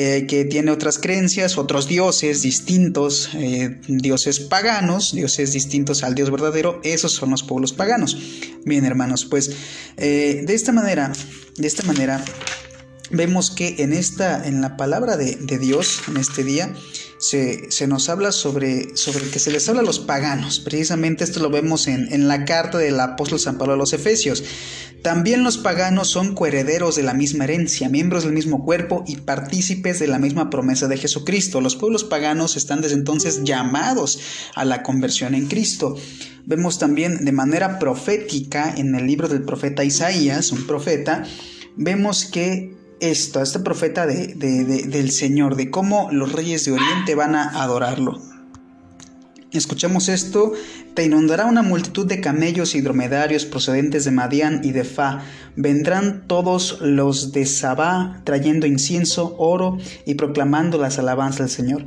eh, 0.00 0.26
que 0.28 0.44
tiene 0.44 0.70
otras 0.70 0.96
creencias, 0.96 1.58
otros 1.58 1.88
dioses 1.88 2.40
distintos, 2.42 3.30
eh, 3.34 3.80
dioses 3.88 4.38
paganos, 4.38 5.12
dioses 5.12 5.52
distintos 5.52 6.04
al 6.04 6.14
Dios 6.14 6.30
verdadero, 6.30 6.80
esos 6.84 7.10
son 7.10 7.30
los 7.30 7.42
pueblos 7.42 7.72
paganos. 7.72 8.16
Bien, 8.64 8.84
hermanos, 8.84 9.24
pues 9.24 9.50
eh, 9.96 10.44
de 10.46 10.54
esta 10.54 10.70
manera, 10.70 11.10
de 11.56 11.66
esta 11.66 11.82
manera, 11.82 12.24
vemos 13.10 13.50
que 13.50 13.74
en 13.78 13.92
esta, 13.92 14.46
en 14.46 14.60
la 14.60 14.76
palabra 14.76 15.16
de, 15.16 15.34
Dios, 15.58 16.02
en 16.06 16.18
este 16.18 16.44
día, 16.44 16.72
se, 17.18 17.86
nos 17.86 18.08
habla 18.08 18.32
sobre, 18.32 18.96
sobre 18.96 19.28
que 19.30 19.38
se 19.38 19.50
les 19.50 19.68
habla 19.68 19.82
a 19.82 19.84
los 19.84 19.98
paganos. 19.98 20.60
Precisamente 20.60 21.24
esto 21.24 21.40
lo 21.40 21.50
vemos 21.50 21.88
en, 21.88 22.12
en 22.12 22.28
la 22.28 22.44
carta 22.44 22.78
del 22.78 22.98
apóstol 23.00 23.40
San 23.40 23.58
Pablo 23.58 23.74
a 23.74 23.76
los 23.76 23.92
Efesios. 23.92 24.44
También 25.02 25.44
los 25.44 25.58
paganos 25.58 26.08
son 26.08 26.34
coherederos 26.34 26.96
de 26.96 27.04
la 27.04 27.14
misma 27.14 27.44
herencia, 27.44 27.88
miembros 27.88 28.24
del 28.24 28.32
mismo 28.32 28.64
cuerpo 28.64 29.04
y 29.06 29.16
partícipes 29.16 30.00
de 30.00 30.08
la 30.08 30.18
misma 30.18 30.50
promesa 30.50 30.88
de 30.88 30.96
Jesucristo. 30.96 31.60
Los 31.60 31.76
pueblos 31.76 32.04
paganos 32.04 32.56
están 32.56 32.80
desde 32.80 32.96
entonces 32.96 33.44
llamados 33.44 34.18
a 34.54 34.64
la 34.64 34.82
conversión 34.82 35.34
en 35.34 35.46
Cristo. 35.46 35.96
Vemos 36.46 36.78
también 36.78 37.24
de 37.24 37.32
manera 37.32 37.78
profética 37.78 38.74
en 38.76 38.94
el 38.94 39.06
libro 39.06 39.28
del 39.28 39.42
profeta 39.42 39.84
Isaías, 39.84 40.50
un 40.50 40.66
profeta, 40.66 41.24
vemos 41.76 42.24
que 42.24 42.77
esto, 43.00 43.42
este 43.42 43.58
profeta 43.60 44.06
del 44.06 45.10
Señor, 45.10 45.56
de 45.56 45.70
cómo 45.70 46.08
los 46.12 46.32
reyes 46.32 46.64
de 46.64 46.72
Oriente 46.72 47.14
van 47.14 47.34
a 47.34 47.62
adorarlo. 47.62 48.20
Escuchemos 49.52 50.08
esto, 50.08 50.52
te 50.98 51.04
inundará 51.04 51.46
una 51.46 51.62
multitud 51.62 52.08
de 52.08 52.20
camellos 52.20 52.74
y 52.74 52.80
dromedarios 52.80 53.44
procedentes 53.44 54.04
de 54.04 54.10
Madián 54.10 54.62
y 54.64 54.72
de 54.72 54.82
Fa. 54.82 55.22
Vendrán 55.54 56.26
todos 56.26 56.80
los 56.80 57.30
de 57.30 57.46
Sabá 57.46 58.20
trayendo 58.24 58.66
incienso, 58.66 59.36
oro 59.38 59.78
y 60.06 60.14
proclamando 60.14 60.76
las 60.76 60.98
alabanzas 60.98 61.38
del 61.38 61.50
Señor. 61.50 61.84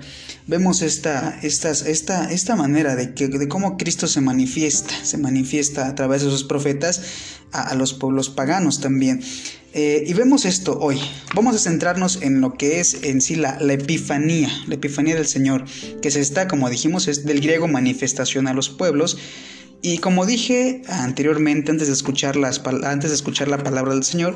Vemos 0.47 0.81
esta, 0.81 1.37
esta, 1.41 1.71
esta, 1.71 2.31
esta 2.31 2.55
manera 2.55 2.95
de, 2.95 3.13
que, 3.13 3.27
de 3.27 3.49
cómo 3.49 3.75
Cristo 3.75 4.07
se 4.07 4.21
manifiesta, 4.21 4.93
se 5.03 5.17
manifiesta 5.17 5.87
a 5.87 5.95
través 5.95 6.23
de 6.23 6.29
sus 6.29 6.45
profetas 6.45 7.01
a 7.51 7.75
los 7.75 7.93
pueblos 7.93 8.29
paganos 8.29 8.79
también. 8.79 9.19
Eh, 9.73 10.03
y 10.05 10.13
vemos 10.13 10.43
esto 10.43 10.77
hoy. 10.79 10.99
Vamos 11.33 11.55
a 11.55 11.59
centrarnos 11.59 12.21
en 12.21 12.41
lo 12.41 12.55
que 12.55 12.81
es 12.81 13.03
en 13.03 13.21
sí 13.21 13.35
la, 13.35 13.57
epifanía, 13.69 14.49
la 14.67 14.75
epifanía 14.75 15.15
del 15.15 15.27
Señor, 15.27 15.63
que 16.01 16.11
se 16.11 16.19
está, 16.19 16.49
como 16.49 16.69
dijimos, 16.69 17.07
es 17.07 17.23
del 17.23 17.39
griego 17.39 17.69
manifestación 17.69 18.47
a 18.49 18.53
los 18.53 18.69
pueblos. 18.69 19.00
Y 19.81 19.97
como 19.97 20.25
dije 20.25 20.81
anteriormente, 20.87 21.71
antes 21.71 21.87
de 21.87 21.93
escuchar, 21.93 22.35
las, 22.35 22.61
antes 22.83 23.09
de 23.09 23.15
escuchar 23.15 23.47
la 23.47 23.57
palabra 23.57 23.93
del 23.93 24.03
Señor, 24.03 24.35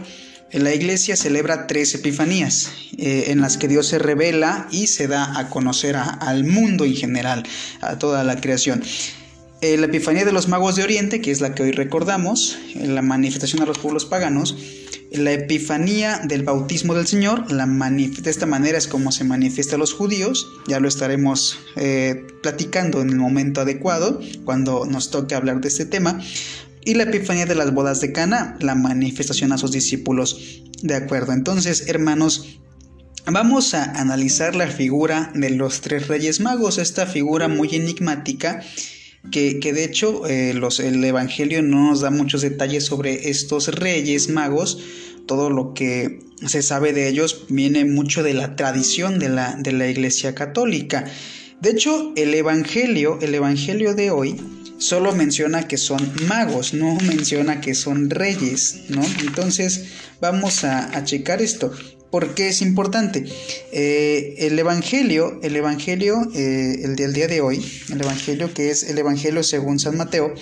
la 0.52 0.74
iglesia 0.74 1.16
celebra 1.16 1.68
tres 1.68 1.94
epifanías 1.96 2.72
eh, 2.98 3.26
en 3.28 3.42
las 3.42 3.58
que 3.58 3.68
Dios 3.68 3.88
se 3.88 4.00
revela 4.00 4.68
y 4.72 4.88
se 4.88 5.08
da 5.08 5.38
a 5.38 5.50
conocer 5.50 5.96
al 5.96 6.46
mundo 6.46 6.86
en 6.86 6.96
general, 6.96 7.44
a 7.82 8.00
toda 8.00 8.24
la 8.24 8.40
creación. 8.40 8.84
Eh, 9.62 9.78
la 9.78 9.88
epifanía 9.88 10.26
de 10.26 10.32
los 10.32 10.48
magos 10.48 10.76
de 10.76 10.84
Oriente, 10.84 11.22
que 11.22 11.32
es 11.32 11.42
la 11.42 11.56
que 11.56 11.64
hoy 11.64 11.72
recordamos, 11.72 12.58
la 12.76 13.02
manifestación 13.02 13.62
a 13.64 13.66
los 13.66 13.80
pueblos 13.80 14.06
paganos, 14.06 14.56
la 15.18 15.32
epifanía 15.32 16.22
del 16.24 16.44
bautismo 16.44 16.94
del 16.94 17.08
Señor, 17.08 17.48
de 17.48 18.30
esta 18.30 18.46
manera 18.46 18.78
es 18.78 18.88
como 18.88 19.12
se 19.12 19.24
manifiesta 19.24 19.76
a 19.76 19.80
los 19.80 19.94
judíos, 19.94 20.48
ya 20.68 20.80
lo 20.80 20.88
estaremos 20.88 21.60
eh, 21.76 22.26
platicando 22.42 23.02
en 23.02 23.10
el 23.10 23.18
momento 23.18 23.62
adecuado, 23.62 24.20
cuando 24.44 24.86
nos 24.86 25.12
toque 25.12 25.36
hablar 25.36 25.62
de 25.62 25.68
este 25.68 25.86
tema, 25.86 26.22
y 26.84 26.94
la 26.94 27.04
epifanía 27.04 27.46
de 27.46 27.56
las 27.56 27.74
bodas 27.74 28.02
de 28.02 28.12
Cana, 28.12 28.58
la 28.60 28.76
manifestación 28.76 29.52
a 29.52 29.58
sus 29.58 29.72
discípulos. 29.72 30.62
De 30.82 30.96
acuerdo, 30.96 31.34
entonces 31.34 31.88
hermanos, 31.88 32.60
Vamos 33.28 33.74
a 33.74 33.86
analizar 34.00 34.56
la 34.56 34.68
figura 34.68 35.32
de 35.34 35.50
los 35.50 35.82
tres 35.82 36.08
reyes 36.08 36.42
magos, 36.42 36.78
esta 36.78 37.08
figura 37.08 37.48
muy 37.48 37.74
enigmática 37.74 38.62
que, 39.32 39.60
de 39.60 39.84
hecho 39.84 40.28
eh, 40.28 40.52
el 40.52 41.04
Evangelio 41.04 41.62
no 41.62 41.90
nos 41.90 42.02
da 42.02 42.10
muchos 42.10 42.42
detalles 42.42 42.86
sobre 42.86 43.30
estos 43.30 43.68
reyes 43.68 44.30
magos, 44.30 44.80
todo 45.26 45.50
lo 45.50 45.74
que 45.74 46.20
se 46.46 46.62
sabe 46.62 46.94
de 46.94 47.08
ellos 47.08 47.46
viene 47.50 47.86
mucho 47.86 48.24
de 48.24 48.34
la 48.34 48.56
tradición 48.56 49.20
de 49.20 49.30
la, 49.30 49.56
de 49.56 49.72
la 49.72 49.88
Iglesia 49.88 50.36
Católica. 50.36 51.06
De 51.62 51.72
hecho, 51.72 52.14
el 52.16 52.34
Evangelio, 52.34 53.18
el 53.22 53.34
Evangelio 53.34 53.96
de 53.96 54.12
hoy, 54.12 54.36
solo 54.78 55.14
menciona 55.14 55.68
que 55.68 55.78
son 55.78 56.12
magos, 56.28 56.74
no 56.74 56.96
menciona 56.96 57.62
que 57.62 57.76
son 57.76 58.10
reyes, 58.10 58.82
¿no? 58.90 59.02
Entonces 59.22 59.86
vamos 60.20 60.64
a, 60.64 61.04
checar 61.04 61.42
esto. 61.42 61.72
¿Por 62.12 62.34
qué 62.34 62.50
es 62.50 62.62
importante? 62.62 63.26
Eh, 63.72 64.36
el 64.40 64.58
Evangelio, 64.58 65.40
el 65.44 65.56
Evangelio, 65.56 66.30
eh, 66.34 66.82
el 66.84 66.96
del 66.96 67.14
día 67.14 67.28
de 67.28 67.42
hoy, 67.42 67.66
el 67.92 68.02
Evangelio 68.02 68.54
que 68.54 68.70
es 68.70 68.84
el 68.84 68.98
Evangelio 68.98 69.44
según 69.44 69.80
San 69.80 69.98
Mateo, 69.98 70.34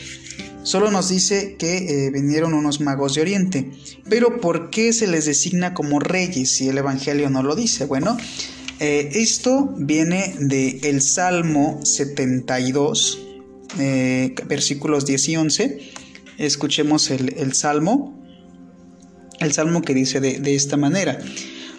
solo 0.63 0.91
nos 0.91 1.10
dice 1.10 1.55
que 1.58 1.77
eh, 2.05 2.12
vinieron 2.12 2.53
unos 2.53 2.79
magos 2.79 3.15
de 3.15 3.22
Oriente. 3.22 3.72
Pero 4.10 4.39
¿por 4.39 4.70
qué 4.70 4.93
se 4.93 5.08
les 5.08 5.25
designa 5.25 5.74
como 5.74 6.00
reyes 6.00 6.51
si 6.51 6.70
el 6.70 6.77
Evangelio 6.77 7.29
no 7.29 7.41
lo 7.41 7.55
dice? 7.55 7.86
Bueno, 7.86 8.17
esto 8.79 9.74
viene 9.77 10.36
del 10.39 10.84
el 10.84 11.01
Salmo 11.01 11.79
72, 11.86 13.24
eh, 13.79 14.36
versículos 14.48 15.05
10 15.05 15.29
y 15.29 15.36
11. 15.38 15.79
Escuchemos 16.38 17.10
el, 17.10 17.53
Salmo. 17.53 18.23
El 19.44 19.54
Salmo 19.54 19.82
que 19.82 19.94
dice 19.94 20.20
de, 20.20 20.56
esta 20.56 20.78
manera. 20.78 21.20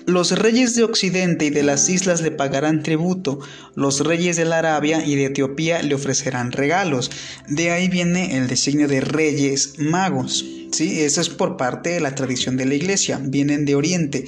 Los 0.07 0.33
reyes 0.33 0.75
de 0.75 0.85
Occidente 0.85 1.47
y 1.47 1.51
de 1.51 1.63
las 1.63 1.89
islas 1.89 2.21
le 2.21 2.31
pagarán 2.31 2.83
tributo, 2.83 3.41
los 3.75 4.01
reyes 4.01 4.37
de 4.37 4.45
la 4.45 4.59
Arabia 4.59 5.05
y 5.05 5.15
de 5.15 5.27
Etiopía 5.27 5.83
le 5.83 5.95
ofrecerán 5.95 6.53
regalos. 6.53 7.11
De 7.49 7.71
ahí 7.71 7.89
viene 7.89 8.37
el 8.37 8.47
designio 8.47 8.87
de 8.87 9.01
reyes 9.01 9.79
magos. 9.79 10.45
¿sí? 10.73 11.01
Eso 11.01 11.23
es 11.23 11.31
por 11.31 11.57
parte 11.57 11.91
de 11.91 12.01
la 12.01 12.15
tradición 12.15 12.59
de 12.59 12.67
la 12.67 12.75
iglesia, 12.75 13.19
vienen 13.23 13.65
de 13.65 13.77
Oriente. 13.77 14.27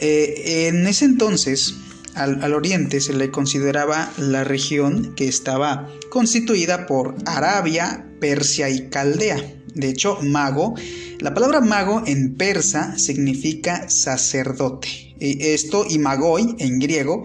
Eh, 0.00 0.68
en 0.68 0.86
ese 0.86 1.04
entonces, 1.04 1.74
al, 2.14 2.52
oriente 2.52 3.00
se 3.00 3.14
le 3.14 3.30
consideraba 3.30 4.12
la 4.18 4.44
región 4.44 5.14
que 5.14 5.28
estaba 5.28 5.88
constituida 6.10 6.86
por 6.86 7.16
Arabia, 7.26 8.06
Persia 8.20 8.68
y 8.68 8.88
Caldea. 8.88 9.54
De 9.74 9.88
hecho, 9.88 10.18
mago, 10.22 10.74
la 11.22 11.34
palabra 11.34 11.60
mago 11.60 12.02
en 12.04 12.34
persa 12.34 12.98
significa 12.98 13.88
sacerdote. 13.88 15.14
Esto 15.20 15.86
y 15.88 15.98
magoi 15.98 16.56
en 16.58 16.80
griego 16.80 17.24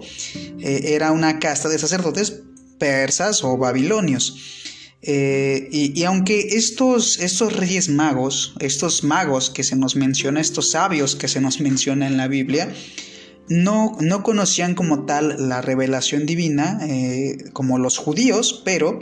eh, 0.60 0.94
era 0.94 1.12
una 1.12 1.40
casta 1.40 1.68
de 1.68 1.80
sacerdotes 1.80 2.44
persas 2.78 3.44
o 3.44 3.58
babilonios. 3.58 4.36
Eh, 5.02 5.70
y, 5.72 6.04
aunque 6.04 6.40
estos, 6.58 7.20
estos 7.20 7.56
reyes 7.56 7.90
magos, 7.90 8.54
estos 8.60 9.04
magos 9.04 9.50
que 9.50 9.64
se 9.64 9.76
nos 9.76 9.96
menciona, 9.96 10.42
estos 10.42 10.72
sabios 10.72 11.16
que 11.16 11.28
se 11.28 11.42
nos 11.42 11.60
menciona 11.60 12.06
en 12.06 12.18
la 12.18 12.28
Biblia, 12.28 12.72
no, 13.50 13.98
no 14.00 14.22
conocían 14.22 14.76
como 14.76 15.06
tal 15.06 15.50
la 15.50 15.62
revelación 15.62 16.26
divina 16.28 16.80
eh, 16.84 17.46
como 17.54 17.80
los 17.80 17.98
judíos, 17.98 18.62
pero 18.64 19.00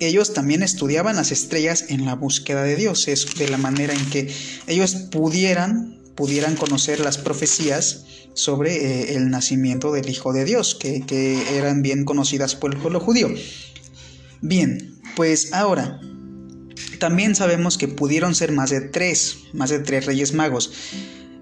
ellos 0.00 0.34
también 0.34 0.62
estudiaban 0.62 1.16
las 1.16 1.32
estrellas 1.32 1.86
en 1.88 2.04
la 2.04 2.14
búsqueda 2.14 2.62
de 2.62 2.76
Dios, 2.76 3.08
es 3.08 3.34
de 3.36 3.48
la 3.48 3.58
manera 3.58 3.94
en 3.94 4.10
que 4.10 4.32
ellos 4.66 4.94
pudieran, 4.94 5.98
pudieran 6.14 6.56
conocer 6.56 7.00
las 7.00 7.18
profecías 7.18 8.04
sobre 8.34 8.76
eh, 8.76 9.16
el 9.16 9.30
nacimiento 9.30 9.92
del 9.92 10.08
Hijo 10.08 10.32
de 10.32 10.44
Dios, 10.44 10.74
que, 10.74 11.02
que 11.06 11.56
eran 11.56 11.82
bien 11.82 12.04
conocidas 12.04 12.54
por 12.54 12.74
el 12.74 12.80
pueblo 12.80 13.00
judío. 13.00 13.30
Bien, 14.42 15.00
pues 15.14 15.52
ahora, 15.52 16.00
también 16.98 17.34
sabemos 17.34 17.78
que 17.78 17.88
pudieron 17.88 18.34
ser 18.34 18.52
más 18.52 18.70
de 18.70 18.80
tres, 18.80 19.38
más 19.52 19.70
de 19.70 19.78
tres 19.78 20.06
reyes 20.06 20.32
magos 20.32 20.72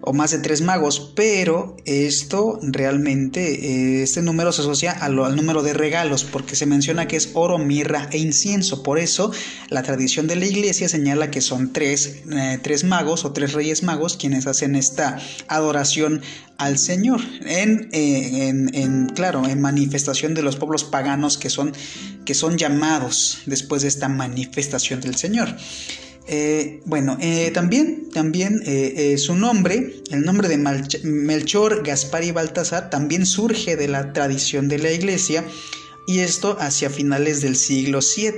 o 0.07 0.13
más 0.13 0.33
de 0.33 0.39
tres 0.39 0.61
magos, 0.61 1.13
pero 1.17 1.77
esto 1.87 2.59
realmente, 2.63 3.41
eh, 3.41 4.03
este 4.03 4.21
número 4.21 4.53
se 4.53 4.61
asocia 4.61 4.93
al, 4.93 5.17
número 5.35 5.63
de 5.63 5.73
regalos, 5.73 6.25
porque 6.25 6.57
se 6.57 6.67
menciona 6.67 7.09
que 7.09 7.17
es 7.17 7.31
oro, 7.33 7.57
mirra 7.57 8.09
e 8.13 8.19
incienso. 8.19 8.83
Por 8.83 8.99
eso 8.99 9.33
la 9.71 9.83
tradición 9.83 10.27
de 10.27 10.37
la 10.37 10.45
iglesia 10.45 10.91
señala 10.91 11.31
que 11.31 11.41
son 11.41 11.73
tres, 11.73 12.23
eh, 12.31 12.59
tres 12.63 12.85
magos 12.85 13.25
o 13.25 13.33
tres 13.33 13.55
reyes 13.55 13.83
magos 13.83 14.19
quienes 14.19 14.47
hacen 14.47 14.77
esta 14.77 15.19
adoración 15.49 16.21
al 16.59 16.79
Señor, 16.79 17.23
en, 17.47 17.89
eh, 17.93 18.49
en, 18.49 18.75
en, 18.75 19.07
claro, 19.07 19.49
en 19.49 19.61
manifestación 19.63 20.35
de 20.35 20.43
los 20.43 20.57
pueblos 20.57 20.85
paganos 20.85 21.39
que 21.39 21.49
son, 21.49 21.73
que 22.27 22.35
son 22.35 22.59
llamados 22.59 23.39
después 23.47 23.81
de 23.83 23.89
esta 23.89 24.09
manifestación 24.09 25.01
del 25.01 25.17
Señor. 25.17 25.57
Eh, 26.27 26.81
bueno, 26.87 27.19
eh, 27.21 27.51
también, 27.53 28.09
también 28.11 28.63
eh, 28.65 29.17
su 29.19 29.35
nombre, 29.35 30.03
el 30.11 30.23
nombre 30.23 30.49
de 30.49 30.57
Melchor, 30.57 31.83
Gaspar 31.85 32.25
y 32.25 32.31
Baltasar, 32.31 32.89
también 32.89 33.27
surge 33.27 33.77
de 33.77 33.89
la 33.89 34.13
tradición 34.13 34.69
de 34.69 34.79
la 34.79 34.91
iglesia 34.91 35.45
y 36.07 36.21
esto 36.21 36.57
hacia 36.61 36.89
finales 36.89 37.43
del 37.43 37.57
siglo 37.57 38.01
VII. 38.01 38.33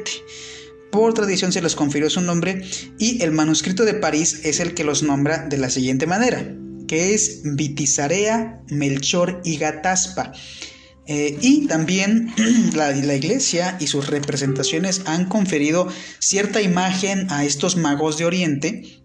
Por 0.91 1.15
tradición 1.15 1.53
se 1.53 1.63
les 1.63 1.77
confirió 1.77 2.11
su 2.11 2.21
nombre 2.21 2.65
y 2.99 3.23
el 3.23 3.33
manuscrito 3.33 3.85
de 3.85 3.95
París 3.95 4.41
es 4.45 4.61
el 4.61 4.75
que 4.75 4.85
los 4.85 5.03
nombra 5.03 5.47
de 5.47 5.59
la 5.59 5.71
siguiente 5.71 6.07
manera, 6.07 6.57
que 6.89 7.15
es 7.15 7.43
Vitizarea, 7.45 8.63
Melchor 8.69 9.41
y 9.45 9.59
Gataspa. 9.59 10.33
Eh, 11.09 11.39
y 11.41 11.67
también 11.67 12.33
la, 12.75 12.97
iglesia 12.97 13.77
y 13.79 13.87
sus 13.87 14.09
representaciones 14.09 15.03
han 15.07 15.27
conferido 15.27 15.89
cierta 16.19 16.63
imagen 16.63 17.31
a 17.31 17.45
estos 17.45 17.77
magos 17.77 18.19
de 18.19 18.25
Oriente, 18.25 19.03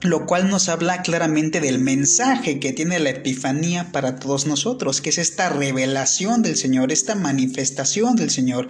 lo 0.00 0.26
cual 0.26 0.48
nos 0.48 0.68
habla 0.68 1.02
claramente 1.02 1.60
del 1.60 1.78
mensaje 1.78 2.60
que 2.60 2.72
tiene 2.72 2.98
la 2.98 3.10
Epifanía 3.10 3.90
para 3.90 4.16
todos 4.16 4.46
nosotros, 4.46 5.00
que 5.00 5.10
es 5.10 5.18
esta 5.18 5.48
revelación 5.48 6.42
del 6.42 6.56
Señor, 6.56 6.92
esta 6.92 7.14
manifestación 7.14 8.16
del 8.16 8.30
Señor 8.30 8.68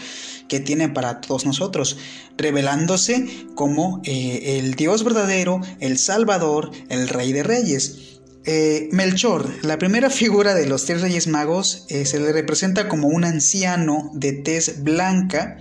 que 0.49 0.61
tiene 0.61 0.89
para 0.89 1.21
todos 1.21 1.45
nosotros, 1.45 1.97
revelándose 2.37 3.27
como 3.55 4.01
eh, 4.05 4.59
el 4.59 4.75
Dios 4.75 5.03
verdadero, 5.03 5.61
el 5.81 5.99
Salvador, 5.99 6.71
el 6.89 7.09
Rey 7.09 7.33
de 7.33 7.43
Reyes. 7.43 8.14
Eh, 8.47 8.91
Melchor, 8.93 9.49
la 9.65 9.79
primera 9.79 10.11
figura 10.11 10.55
de 10.55 10.67
los 10.67 10.85
tres 10.85 11.01
reyes 11.01 11.27
magos, 11.29 11.87
eh, 11.89 12.05
se 12.05 12.21
le 12.21 12.31
representa 12.31 12.89
como 12.89 13.09
un 13.09 13.25
anciano 13.25 14.11
de 14.13 14.33
tez 14.33 14.83
blanca 14.83 15.59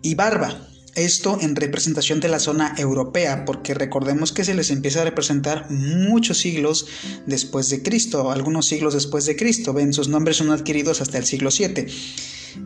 y 0.00 0.14
barba. 0.14 0.68
Esto 0.94 1.38
en 1.40 1.54
representación 1.54 2.20
de 2.20 2.28
la 2.28 2.38
zona 2.38 2.74
europea, 2.78 3.44
porque 3.44 3.74
recordemos 3.74 4.32
que 4.32 4.44
se 4.44 4.54
les 4.54 4.70
empieza 4.70 5.02
a 5.02 5.04
representar 5.04 5.70
muchos 5.70 6.38
siglos 6.38 6.86
después 7.26 7.68
de 7.68 7.82
Cristo, 7.82 8.30
algunos 8.30 8.68
siglos 8.68 8.94
después 8.94 9.26
de 9.26 9.36
Cristo. 9.36 9.74
Ven, 9.74 9.92
sus 9.92 10.08
nombres 10.08 10.36
son 10.38 10.50
adquiridos 10.50 11.02
hasta 11.02 11.18
el 11.18 11.26
siglo 11.26 11.50
VII. 11.50 11.86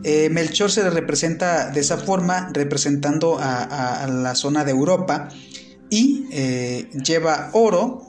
Eh, 0.03 0.29
Melchor 0.29 0.71
se 0.71 0.83
le 0.83 0.91
representa 0.91 1.71
de 1.71 1.81
esa 1.81 1.97
forma, 1.97 2.49
representando 2.53 3.39
a, 3.41 4.07
la 4.07 4.35
zona 4.35 4.63
de 4.63 4.71
Europa, 4.71 5.29
y 5.89 6.25
lleva 7.03 7.49
oro, 7.53 8.08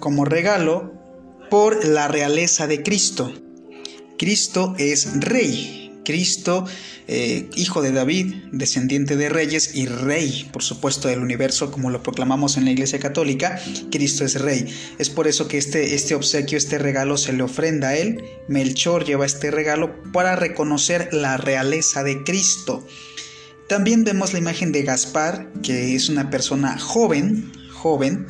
como 0.00 0.24
regalo 0.24 0.92
por 1.50 1.84
la 1.84 2.08
realeza 2.08 2.66
de 2.66 2.82
Cristo. 2.82 3.32
Cristo 4.18 4.74
es 4.78 5.20
rey. 5.20 5.80
Cristo, 6.04 6.66
eh, 7.08 7.48
hijo 7.56 7.82
de 7.82 7.90
David, 7.90 8.34
descendiente 8.52 9.16
de 9.16 9.28
reyes 9.28 9.74
y 9.74 9.86
rey, 9.86 10.48
por 10.52 10.62
supuesto, 10.62 11.08
del 11.08 11.20
universo, 11.20 11.70
como 11.70 11.90
lo 11.90 12.02
proclamamos 12.02 12.56
en 12.56 12.66
la 12.66 12.72
Iglesia 12.72 12.98
Católica, 12.98 13.58
Cristo 13.90 14.24
es 14.24 14.40
rey. 14.40 14.66
Es 14.98 15.10
por 15.10 15.26
eso 15.26 15.48
que 15.48 15.58
este, 15.58 15.94
este 15.94 16.14
obsequio, 16.14 16.58
este 16.58 16.78
regalo 16.78 17.16
se 17.16 17.32
le 17.32 17.42
ofrenda 17.42 17.88
a 17.88 17.96
él. 17.96 18.22
Melchor 18.48 19.04
lleva 19.04 19.26
este 19.26 19.50
regalo 19.50 20.02
para 20.12 20.36
reconocer 20.36 21.08
la 21.12 21.36
realeza 21.36 22.04
de 22.04 22.22
Cristo. 22.22 22.86
También 23.68 24.04
vemos 24.04 24.34
la 24.34 24.38
imagen 24.38 24.72
de 24.72 24.82
Gaspar, 24.82 25.50
que 25.62 25.94
es 25.94 26.10
una 26.10 26.28
persona 26.28 26.78
joven, 26.78 27.50
joven, 27.72 28.26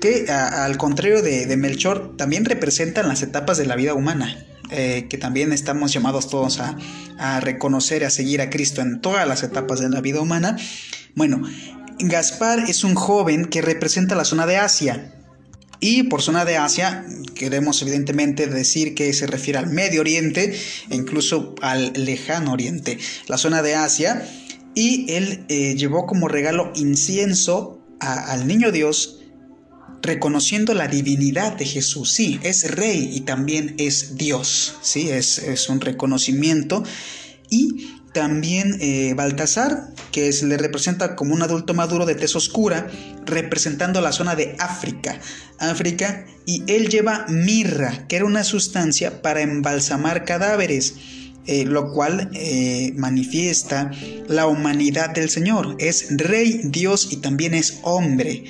que 0.00 0.30
al 0.30 0.76
contrario 0.76 1.22
de, 1.22 1.56
Melchor 1.56 2.16
también 2.16 2.44
representan 2.44 3.08
las 3.08 3.22
etapas 3.22 3.58
de 3.58 3.66
la 3.66 3.76
vida 3.76 3.94
humana, 3.94 4.46
eh, 4.70 5.06
que 5.08 5.18
también 5.18 5.52
estamos 5.52 5.92
llamados 5.92 6.28
todos 6.28 6.60
a, 6.60 6.76
a 7.18 7.40
reconocer, 7.40 8.04
a 8.04 8.10
seguir 8.10 8.40
a 8.40 8.50
Cristo 8.50 8.80
en 8.80 9.00
todas 9.00 9.26
las 9.26 9.42
etapas 9.42 9.80
de 9.80 9.88
la 9.88 10.00
vida 10.00 10.20
humana. 10.20 10.56
Bueno, 11.14 11.42
Gaspar 11.98 12.60
es 12.68 12.84
un 12.84 12.94
joven 12.94 13.46
que 13.46 13.60
representa 13.60 14.14
la 14.14 14.24
zona 14.24 14.46
de 14.46 14.56
Asia. 14.56 15.14
Y 15.80 16.04
por 16.04 16.22
zona 16.22 16.44
de 16.44 16.56
Asia 16.56 17.04
queremos 17.34 17.82
evidentemente 17.82 18.46
decir 18.48 18.94
que 18.94 19.12
se 19.12 19.26
refiere 19.26 19.58
al 19.58 19.68
Medio 19.68 20.00
Oriente 20.00 20.52
e 20.90 20.94
incluso 20.94 21.54
al 21.62 21.92
lejano 21.94 22.52
Oriente, 22.52 22.98
la 23.28 23.38
zona 23.38 23.62
de 23.62 23.74
Asia. 23.74 24.28
Y 24.74 25.12
él 25.12 25.44
eh, 25.48 25.74
llevó 25.76 26.06
como 26.06 26.28
regalo 26.28 26.72
incienso 26.74 27.80
al 28.00 28.46
niño 28.46 28.70
Dios 28.70 29.17
reconociendo 30.02 30.74
la 30.74 30.88
divinidad 30.88 31.56
de 31.56 31.64
Jesús. 31.64 32.12
Sí, 32.12 32.38
es 32.42 32.70
rey 32.70 33.10
y 33.12 33.20
también 33.20 33.74
es 33.78 34.16
Dios. 34.16 34.74
Sí, 34.82 35.10
es, 35.10 35.38
es 35.38 35.68
un 35.68 35.80
reconocimiento. 35.80 36.82
Y 37.50 37.88
también 38.12 38.78
eh, 38.80 39.14
Baltasar, 39.14 39.88
que 40.12 40.30
le 40.42 40.56
representa 40.56 41.14
como 41.14 41.34
un 41.34 41.42
adulto 41.42 41.74
maduro 41.74 42.06
de 42.06 42.14
tez 42.14 42.34
oscura, 42.36 42.90
representando 43.26 44.00
la 44.00 44.12
zona 44.12 44.34
de 44.34 44.56
África. 44.58 45.20
África, 45.58 46.26
y 46.46 46.62
él 46.66 46.88
lleva 46.88 47.26
mirra, 47.28 48.06
que 48.08 48.16
era 48.16 48.24
una 48.24 48.44
sustancia 48.44 49.22
para 49.22 49.42
embalsamar 49.42 50.24
cadáveres. 50.24 50.94
eh, 51.48 51.64
lo 51.64 51.92
cual 51.92 52.30
eh, 52.34 52.92
manifiesta 52.96 53.90
la 54.28 54.46
humanidad 54.46 55.10
del 55.10 55.30
Señor. 55.30 55.76
Es 55.78 56.08
rey, 56.10 56.60
Dios 56.64 57.08
y 57.10 57.16
también 57.16 57.54
es 57.54 57.78
hombre. 57.82 58.44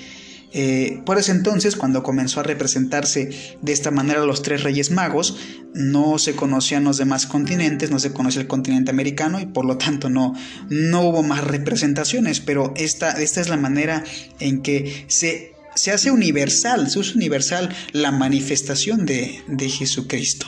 Eh, 0.53 1.03
por 1.05 1.19
ese 1.19 1.33
entonces, 1.33 1.77
cuando 1.77 2.03
comenzó 2.03 2.41
a 2.41 2.43
representarse 2.43 3.57
de 3.61 3.73
esta 3.73 3.91
manera 3.91 4.25
los 4.25 4.43
tres 4.43 4.63
reyes 4.63 4.91
magos, 4.91 5.37
no 5.75 6.19
se 6.19 6.35
conocían 6.35 6.85
los 6.85 6.97
demás 6.97 7.27
continentes, 7.27 7.91
no 7.91 7.99
se 7.99 8.13
conocía 8.13 8.41
el 8.41 8.49
continente 8.49 8.91
americano 8.91 9.41
y 9.41 9.47
por 9.47 9.67
lo 9.67 9.77
tanto 9.77 10.09
no, 10.09 10.35
no 10.69 11.03
hubo 11.03 11.23
más 11.23 11.45
representaciones, 11.45 12.41
pero 12.41 12.73
esta, 12.77 13.11
esta 13.21 13.41
es 13.41 13.49
la 13.49 13.59
manera 13.59 14.05
en 14.41 14.63
que 14.63 15.05
se, 15.09 15.55
se 15.75 15.93
hace 15.93 16.11
universal, 16.11 16.89
se 16.91 16.99
usa 16.99 17.17
universal 17.17 17.69
la 17.93 18.11
manifestación 18.11 19.05
de, 19.05 19.43
de 19.49 19.69
Jesucristo. 19.69 20.47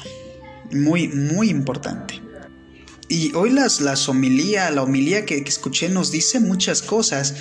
Muy, 0.73 1.09
muy 1.09 1.51
importante. 1.51 2.30
Y 3.11 3.33
hoy 3.35 3.51
las, 3.51 3.81
las 3.81 4.09
homilía, 4.09 4.71
la 4.71 4.85
homilía 4.85 5.27
que, 5.27 5.39
escuché 5.39 5.89
nos 5.89 6.13
dice 6.13 6.39
muchas 6.39 6.81
cosas. 6.81 7.35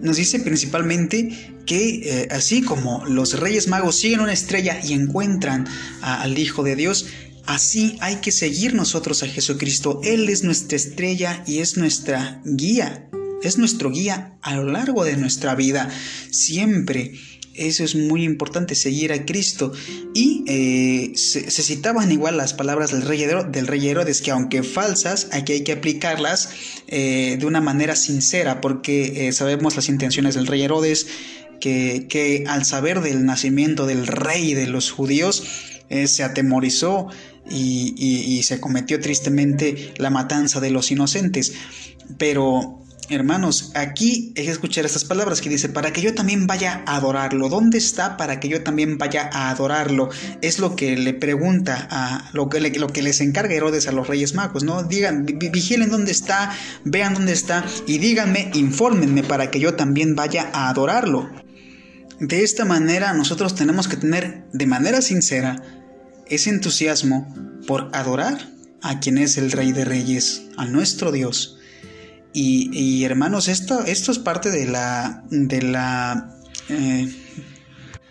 Nos 0.00 0.18
dice 0.18 0.38
principalmente 0.38 1.52
que 1.66 1.88
eh, 2.04 2.28
así 2.30 2.62
como 2.62 3.04
los 3.06 3.40
reyes 3.40 3.66
magos 3.66 3.96
siguen 3.96 4.20
una 4.20 4.32
estrella 4.32 4.78
y 4.84 4.92
encuentran 4.92 5.66
al 6.00 6.38
Hijo 6.38 6.62
de 6.62 6.76
Dios, 6.76 7.06
así 7.44 7.98
hay 8.00 8.16
que 8.16 8.30
seguir 8.30 8.74
nosotros 8.74 9.24
a 9.24 9.26
Jesucristo. 9.26 10.00
Él 10.04 10.28
es 10.28 10.44
nuestra 10.44 10.76
estrella 10.76 11.42
y 11.44 11.58
es 11.58 11.76
nuestra 11.76 12.40
guía. 12.44 13.10
Es 13.42 13.58
nuestro 13.58 13.90
guía 13.90 14.38
a 14.42 14.54
lo 14.54 14.62
largo 14.62 15.04
de 15.04 15.16
nuestra 15.16 15.56
vida. 15.56 15.90
Siempre 16.30 17.14
eso 17.56 17.84
es 17.84 17.94
muy 17.94 18.24
importante, 18.24 18.74
seguir 18.74 19.12
a 19.12 19.24
Cristo. 19.24 19.72
Y 20.14 20.44
eh, 20.46 21.12
se, 21.16 21.50
citaban 21.50 22.12
igual 22.12 22.36
las 22.36 22.54
palabras 22.54 22.92
del 22.92 23.02
rey, 23.02 23.24
del 23.24 23.66
rey 23.66 23.88
Herodes, 23.88 24.20
que 24.22 24.30
aunque 24.30 24.62
falsas, 24.62 25.28
aquí 25.32 25.52
hay 25.52 25.64
que 25.64 25.72
aplicarlas 25.72 26.50
eh, 26.88 27.36
de 27.38 27.46
una 27.46 27.60
manera 27.60 27.96
sincera, 27.96 28.60
porque 28.60 29.28
eh, 29.28 29.32
sabemos 29.32 29.76
las 29.76 29.88
intenciones 29.88 30.34
del 30.34 30.46
rey 30.46 30.62
Herodes, 30.62 31.06
que, 31.60 32.44
al 32.46 32.64
saber 32.64 33.00
del 33.00 33.24
nacimiento 33.24 33.86
del 33.86 34.06
rey 34.06 34.54
de 34.54 34.66
los 34.66 34.90
judíos, 34.90 35.42
se 35.88 36.22
atemorizó 36.22 37.08
y, 37.50 37.94
y 37.98 38.42
se 38.42 38.60
cometió 38.60 39.00
tristemente 39.00 39.94
la 39.96 40.10
matanza 40.10 40.60
de 40.60 40.70
los 40.70 40.90
inocentes. 40.90 41.54
Pero 42.18 42.85
Hermanos, 43.08 43.70
aquí 43.74 44.32
que 44.34 44.50
escuchar 44.50 44.84
estas 44.84 45.04
palabras 45.04 45.40
que 45.40 45.48
dice, 45.48 45.68
para 45.68 45.92
que 45.92 46.00
yo 46.00 46.14
también 46.14 46.48
vaya 46.48 46.82
a 46.86 46.96
adorarlo. 46.96 47.48
¿Dónde 47.48 47.78
está 47.78 48.16
para 48.16 48.40
que 48.40 48.48
yo 48.48 48.64
también 48.64 48.98
vaya 48.98 49.30
a 49.32 49.50
adorarlo? 49.50 50.08
Es 50.42 50.58
lo 50.58 50.74
que 50.74 50.96
le 50.96 51.14
pregunta 51.14 51.86
a 51.88 52.28
lo 52.32 52.48
que, 52.48 52.60
lo 52.60 52.88
que 52.88 53.02
les 53.02 53.20
encarga 53.20 53.54
Herodes 53.54 53.86
a 53.86 53.92
los 53.92 54.08
Reyes 54.08 54.34
Magos, 54.34 54.64
¿no? 54.64 54.82
Digan, 54.82 55.24
vigilen 55.24 55.90
dónde 55.90 56.10
está, 56.10 56.52
vean 56.84 57.14
dónde 57.14 57.32
está 57.32 57.64
y 57.86 57.98
díganme, 57.98 58.50
infórmenme 58.54 59.22
para 59.22 59.52
que 59.52 59.60
yo 59.60 59.74
también 59.74 60.16
vaya 60.16 60.50
a 60.52 60.68
adorarlo. 60.68 61.30
De 62.18 62.42
esta 62.42 62.64
manera 62.64 63.12
nosotros 63.12 63.54
tenemos 63.54 63.86
que 63.86 63.98
tener 63.98 64.46
de 64.52 64.66
manera 64.66 65.00
sincera 65.00 65.62
ese 66.26 66.50
entusiasmo 66.50 67.32
por 67.68 67.88
adorar 67.92 68.50
a 68.82 68.98
quien 68.98 69.18
es 69.18 69.36
el 69.38 69.52
Rey 69.52 69.70
de 69.70 69.84
Reyes, 69.84 70.42
a 70.56 70.64
nuestro 70.64 71.12
Dios 71.12 71.56
y, 72.38 73.04
hermanos, 73.04 73.48
esto, 73.48 73.82
esto 73.86 74.12
es 74.12 74.18
parte 74.18 74.50
de 74.50 74.66
la, 74.66 75.24
de 75.30 75.62
la, 75.62 76.36
eh, 76.68 77.08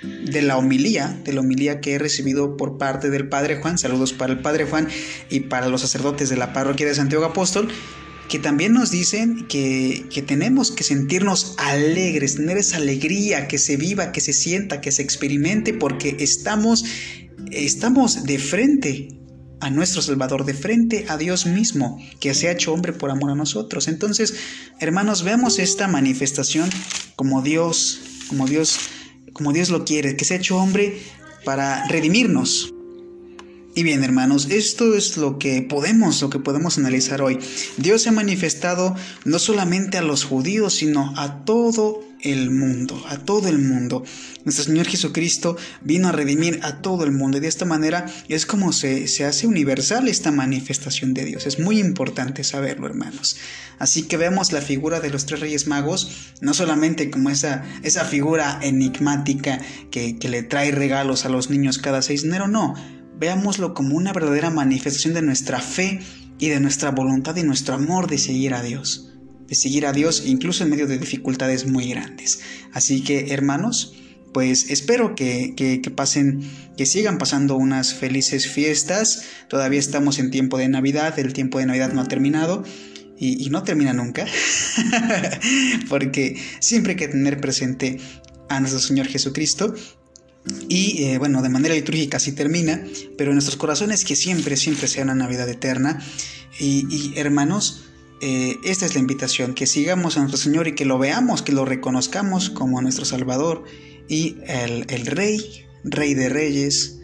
de 0.02 0.42
la 0.42 0.58
homilía, 0.58 1.22
de 1.24 1.34
la 1.34 1.42
homilía 1.42 1.80
que 1.80 1.94
he 1.94 2.00
recibido 2.00 2.58
por 2.58 2.80
parte 2.80 3.12
del 3.12 3.30
Padre 3.30 3.58
Juan. 3.58 3.78
Saludos 3.78 4.14
para 4.14 4.34
el 4.34 4.42
Padre 4.42 4.66
Juan 4.66 4.88
y 5.30 5.42
para 5.42 5.68
los 5.68 5.82
sacerdotes 5.82 6.30
de 6.30 6.38
la 6.38 6.54
parroquia 6.54 6.88
de 6.88 6.96
Santiago 6.96 7.26
Apóstol 7.26 7.68
que 8.28 8.40
también 8.40 8.74
nos 8.74 8.90
dicen 8.90 9.46
que, 9.48 10.08
que, 10.12 10.24
tenemos 10.24 10.72
que 10.72 10.84
sentirnos 10.84 11.54
alegres, 11.60 12.38
tener 12.38 12.58
esa 12.58 12.78
alegría, 12.78 13.48
que 13.48 13.60
se 13.60 13.78
viva, 13.78 14.12
que 14.12 14.20
se 14.20 14.34
sienta, 14.34 14.82
que 14.82 14.92
se 14.92 15.04
experimente, 15.04 15.76
porque 15.76 16.16
estamos, 16.18 16.86
estamos 17.52 18.24
de 18.24 18.40
frente 18.40 19.25
a 19.60 19.70
nuestro 19.70 20.02
Salvador, 20.02 20.46
de 20.46 20.54
frente 20.54 21.06
a 21.08 21.18
Dios 21.18 21.46
mismo, 21.46 22.00
que 22.20 22.34
se 22.34 22.48
ha 22.48 22.52
hecho 22.52 22.74
hombre 22.74 22.94
por 22.94 23.10
amor 23.10 23.32
a 23.32 23.36
nosotros. 23.36 23.88
Entonces, 23.88 24.36
hermanos, 24.80 25.24
veamos 25.24 25.60
esta 25.60 25.88
manifestación 25.88 26.70
como 27.16 27.42
Dios, 27.42 28.02
como 28.28 28.48
Dios, 28.48 28.78
como 29.34 29.54
Dios 29.54 29.70
lo 29.70 29.86
quiere, 29.86 30.16
que 30.16 30.26
se 30.26 30.36
ha 30.36 30.38
hecho 30.38 30.58
hombre 30.58 31.02
para 31.44 31.88
redimirnos. 31.88 32.75
Y 33.78 33.84
bien, 33.84 34.06
hermanos, 34.06 34.48
esto 34.52 34.96
es 34.96 35.18
lo 35.18 35.38
que 35.38 35.62
podemos, 35.62 36.22
lo 36.22 36.30
que 36.30 36.40
podemos 36.40 36.78
analizar 36.78 37.22
hoy. 37.22 37.40
Dios 37.76 38.04
se 38.04 38.10
ha 38.10 38.14
manifestado 38.14 38.96
no 39.26 39.38
solamente 39.38 39.98
a 39.98 40.02
los 40.02 40.24
judíos, 40.24 40.76
sino 40.76 41.14
a 41.18 41.44
todo 41.44 42.02
el 42.22 42.52
mundo, 42.52 43.04
a 43.10 43.18
todo 43.18 43.50
el 43.50 43.60
mundo. 43.60 44.06
Nuestro 44.46 44.64
Señor 44.64 44.88
Jesucristo 44.88 45.58
vino 45.82 46.08
a 46.08 46.14
redimir 46.14 46.62
a 46.64 46.82
todo 46.82 47.04
el 47.04 47.12
mundo 47.12 47.38
y 47.38 47.42
de 47.42 47.50
esta 47.50 47.66
manera 47.66 48.06
es 48.30 48.46
como 48.46 48.72
se, 48.72 49.10
se 49.10 49.26
hace 49.26 49.46
universal 49.46 50.08
esta 50.08 50.32
manifestación 50.32 51.14
de 51.14 51.26
Dios. 51.26 51.46
Es 51.46 51.60
muy 51.60 51.80
importante 51.80 52.46
saberlo, 52.46 52.88
hermanos. 52.88 53.36
Así 53.78 54.04
que 54.04 54.16
vemos 54.16 54.54
la 54.54 54.62
figura 54.62 55.02
de 55.02 55.10
los 55.10 55.26
tres 55.26 55.42
reyes 55.42 55.68
magos, 55.68 56.32
no 56.40 56.54
solamente 56.54 57.12
como 57.12 57.30
esa, 57.30 57.66
esa 57.84 58.06
figura 58.06 58.58
enigmática 58.62 59.60
que, 59.92 60.18
que 60.18 60.30
le 60.30 60.44
trae 60.44 60.72
regalos 60.72 61.26
a 61.26 61.30
los 61.30 61.50
niños 61.50 61.78
cada 61.78 62.02
6 62.02 62.22
de 62.22 62.28
enero, 62.30 62.48
no. 62.48 62.74
Veámoslo 63.18 63.74
como 63.74 63.96
una 63.96 64.14
verdadera 64.14 64.50
manifestación 64.50 65.14
de 65.14 65.22
nuestra 65.22 65.60
fe 65.60 66.00
y 66.38 66.50
de 66.50 66.60
nuestra 66.60 66.92
voluntad 66.92 67.36
y 67.36 67.44
nuestro 67.44 67.76
amor 67.76 68.08
de 68.08 68.18
seguir 68.18 68.54
a 68.54 68.62
Dios 68.62 69.12
de 69.48 69.56
seguir 69.56 69.86
a 69.86 69.94
Dios 69.94 70.24
incluso 70.26 70.64
en 70.64 70.72
medio 70.72 70.88
de 70.88 70.98
dificultades 70.98 71.68
muy 71.68 71.90
grandes. 71.90 72.40
Así 72.74 73.04
que 73.04 73.34
hermanos, 73.34 73.94
pues 74.34 74.70
espero 74.70 75.16
que, 75.16 75.54
que, 75.56 75.80
pasen, 75.92 76.42
que 76.78 76.86
sigan 76.86 77.18
pasando 77.18 77.56
unas 77.56 77.94
felices 77.94 78.48
fiestas. 78.48 79.24
Todavía 79.48 79.80
estamos 79.80 80.20
en 80.20 80.32
tiempo 80.32 80.58
de 80.58 80.68
Navidad, 80.68 81.18
el 81.20 81.34
tiempo 81.34 81.60
de 81.60 81.68
Navidad 81.68 81.94
no 81.94 82.02
ha 82.02 82.08
terminado. 82.08 82.64
Y, 83.18 83.50
no 83.50 83.64
termina 83.64 83.94
nunca, 83.94 84.26
porque 85.90 86.36
siempre 86.60 86.92
hay 86.92 86.98
que 86.98 87.08
tener 87.08 87.40
presente 87.40 87.98
a 88.50 88.60
nuestro 88.60 88.82
Señor 88.82 89.08
Jesucristo 89.08 89.74
y 90.68 91.04
eh, 91.04 91.18
bueno, 91.18 91.42
de 91.42 91.50
manera 91.50 91.76
litúrgica 91.76 92.20
sí 92.20 92.32
termina, 92.32 92.84
pero 93.18 93.32
en 93.32 93.36
nuestros 93.36 93.58
corazones 93.58 94.06
que 94.06 94.16
siempre, 94.16 94.58
siempre 94.58 94.88
sea 94.88 95.04
una 95.04 95.16
Navidad 95.16 95.50
eterna. 95.50 96.04
Y, 96.60 97.14
hermanos, 97.18 97.86
eh, 98.22 98.56
esta 98.64 98.86
es 98.86 98.94
la 98.94 99.02
invitación, 99.02 99.54
que 99.54 99.68
sigamos 99.68 100.18
a 100.18 100.22
nuestro 100.22 100.38
Señor 100.38 100.68
y 100.68 100.76
que 100.76 100.86
lo 100.86 100.98
veamos, 100.98 101.42
que 101.42 101.52
lo 101.52 101.66
reconozcamos 101.66 102.50
como 102.50 102.82
nuestro 102.82 103.06
Salvador 103.06 103.66
y 104.08 104.38
el, 104.48 104.86
Rey, 105.06 105.66
Rey 105.84 106.14
de 106.14 106.30
Reyes, 106.30 107.00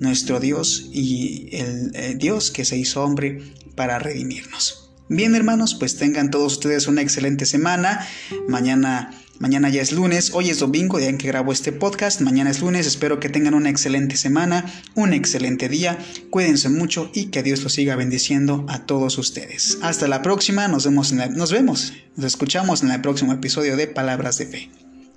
nuestro 0.00 0.40
Dios 0.40 0.88
y 0.92 1.48
el, 1.52 1.90
el 1.94 2.12
eh, 2.12 2.14
Dios 2.16 2.50
que 2.50 2.64
se 2.64 2.76
hizo 2.76 3.02
hombre 3.04 3.40
para 3.76 3.98
redimirnos. 3.98 4.90
Bien 5.08 5.34
hermanos, 5.34 5.74
pues 5.74 5.96
tengan 5.96 6.30
todos 6.30 6.54
ustedes 6.54 6.86
una 6.86 7.00
excelente 7.00 7.46
semana. 7.46 8.06
Mañana 8.46 9.10
Mañana 9.38 9.68
ya 9.68 9.80
es 9.80 9.92
lunes, 9.92 10.32
hoy 10.34 10.50
es 10.50 10.58
domingo, 10.58 10.98
día 10.98 11.08
en 11.08 11.16
que 11.16 11.28
grabo 11.28 11.52
este 11.52 11.70
podcast, 11.70 12.20
mañana 12.22 12.50
es 12.50 12.60
lunes, 12.60 12.88
espero 12.88 13.20
que 13.20 13.28
tengan 13.28 13.54
una 13.54 13.70
excelente 13.70 14.16
semana, 14.16 14.64
un 14.96 15.12
excelente 15.12 15.68
día, 15.68 15.96
cuídense 16.30 16.68
mucho 16.68 17.08
y 17.14 17.26
que 17.26 17.44
Dios 17.44 17.62
los 17.62 17.72
siga 17.72 17.94
bendiciendo 17.94 18.66
a 18.68 18.84
todos 18.84 19.16
ustedes. 19.16 19.78
Hasta 19.80 20.08
la 20.08 20.22
próxima, 20.22 20.66
nos 20.66 20.86
vemos, 20.86 21.12
nos 21.12 21.52
vemos, 21.52 21.92
nos 22.16 22.26
escuchamos 22.26 22.82
en 22.82 22.90
el 22.90 23.00
próximo 23.00 23.32
episodio 23.32 23.76
de 23.76 23.86
Palabras 23.86 24.38
de 24.38 24.46
Fe. 24.46 24.70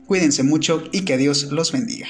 Cuídense 0.05 0.43
mucho 0.43 0.83
y 0.91 1.01
que 1.01 1.17
Dios 1.17 1.45
los 1.51 1.71
bendiga. 1.71 2.07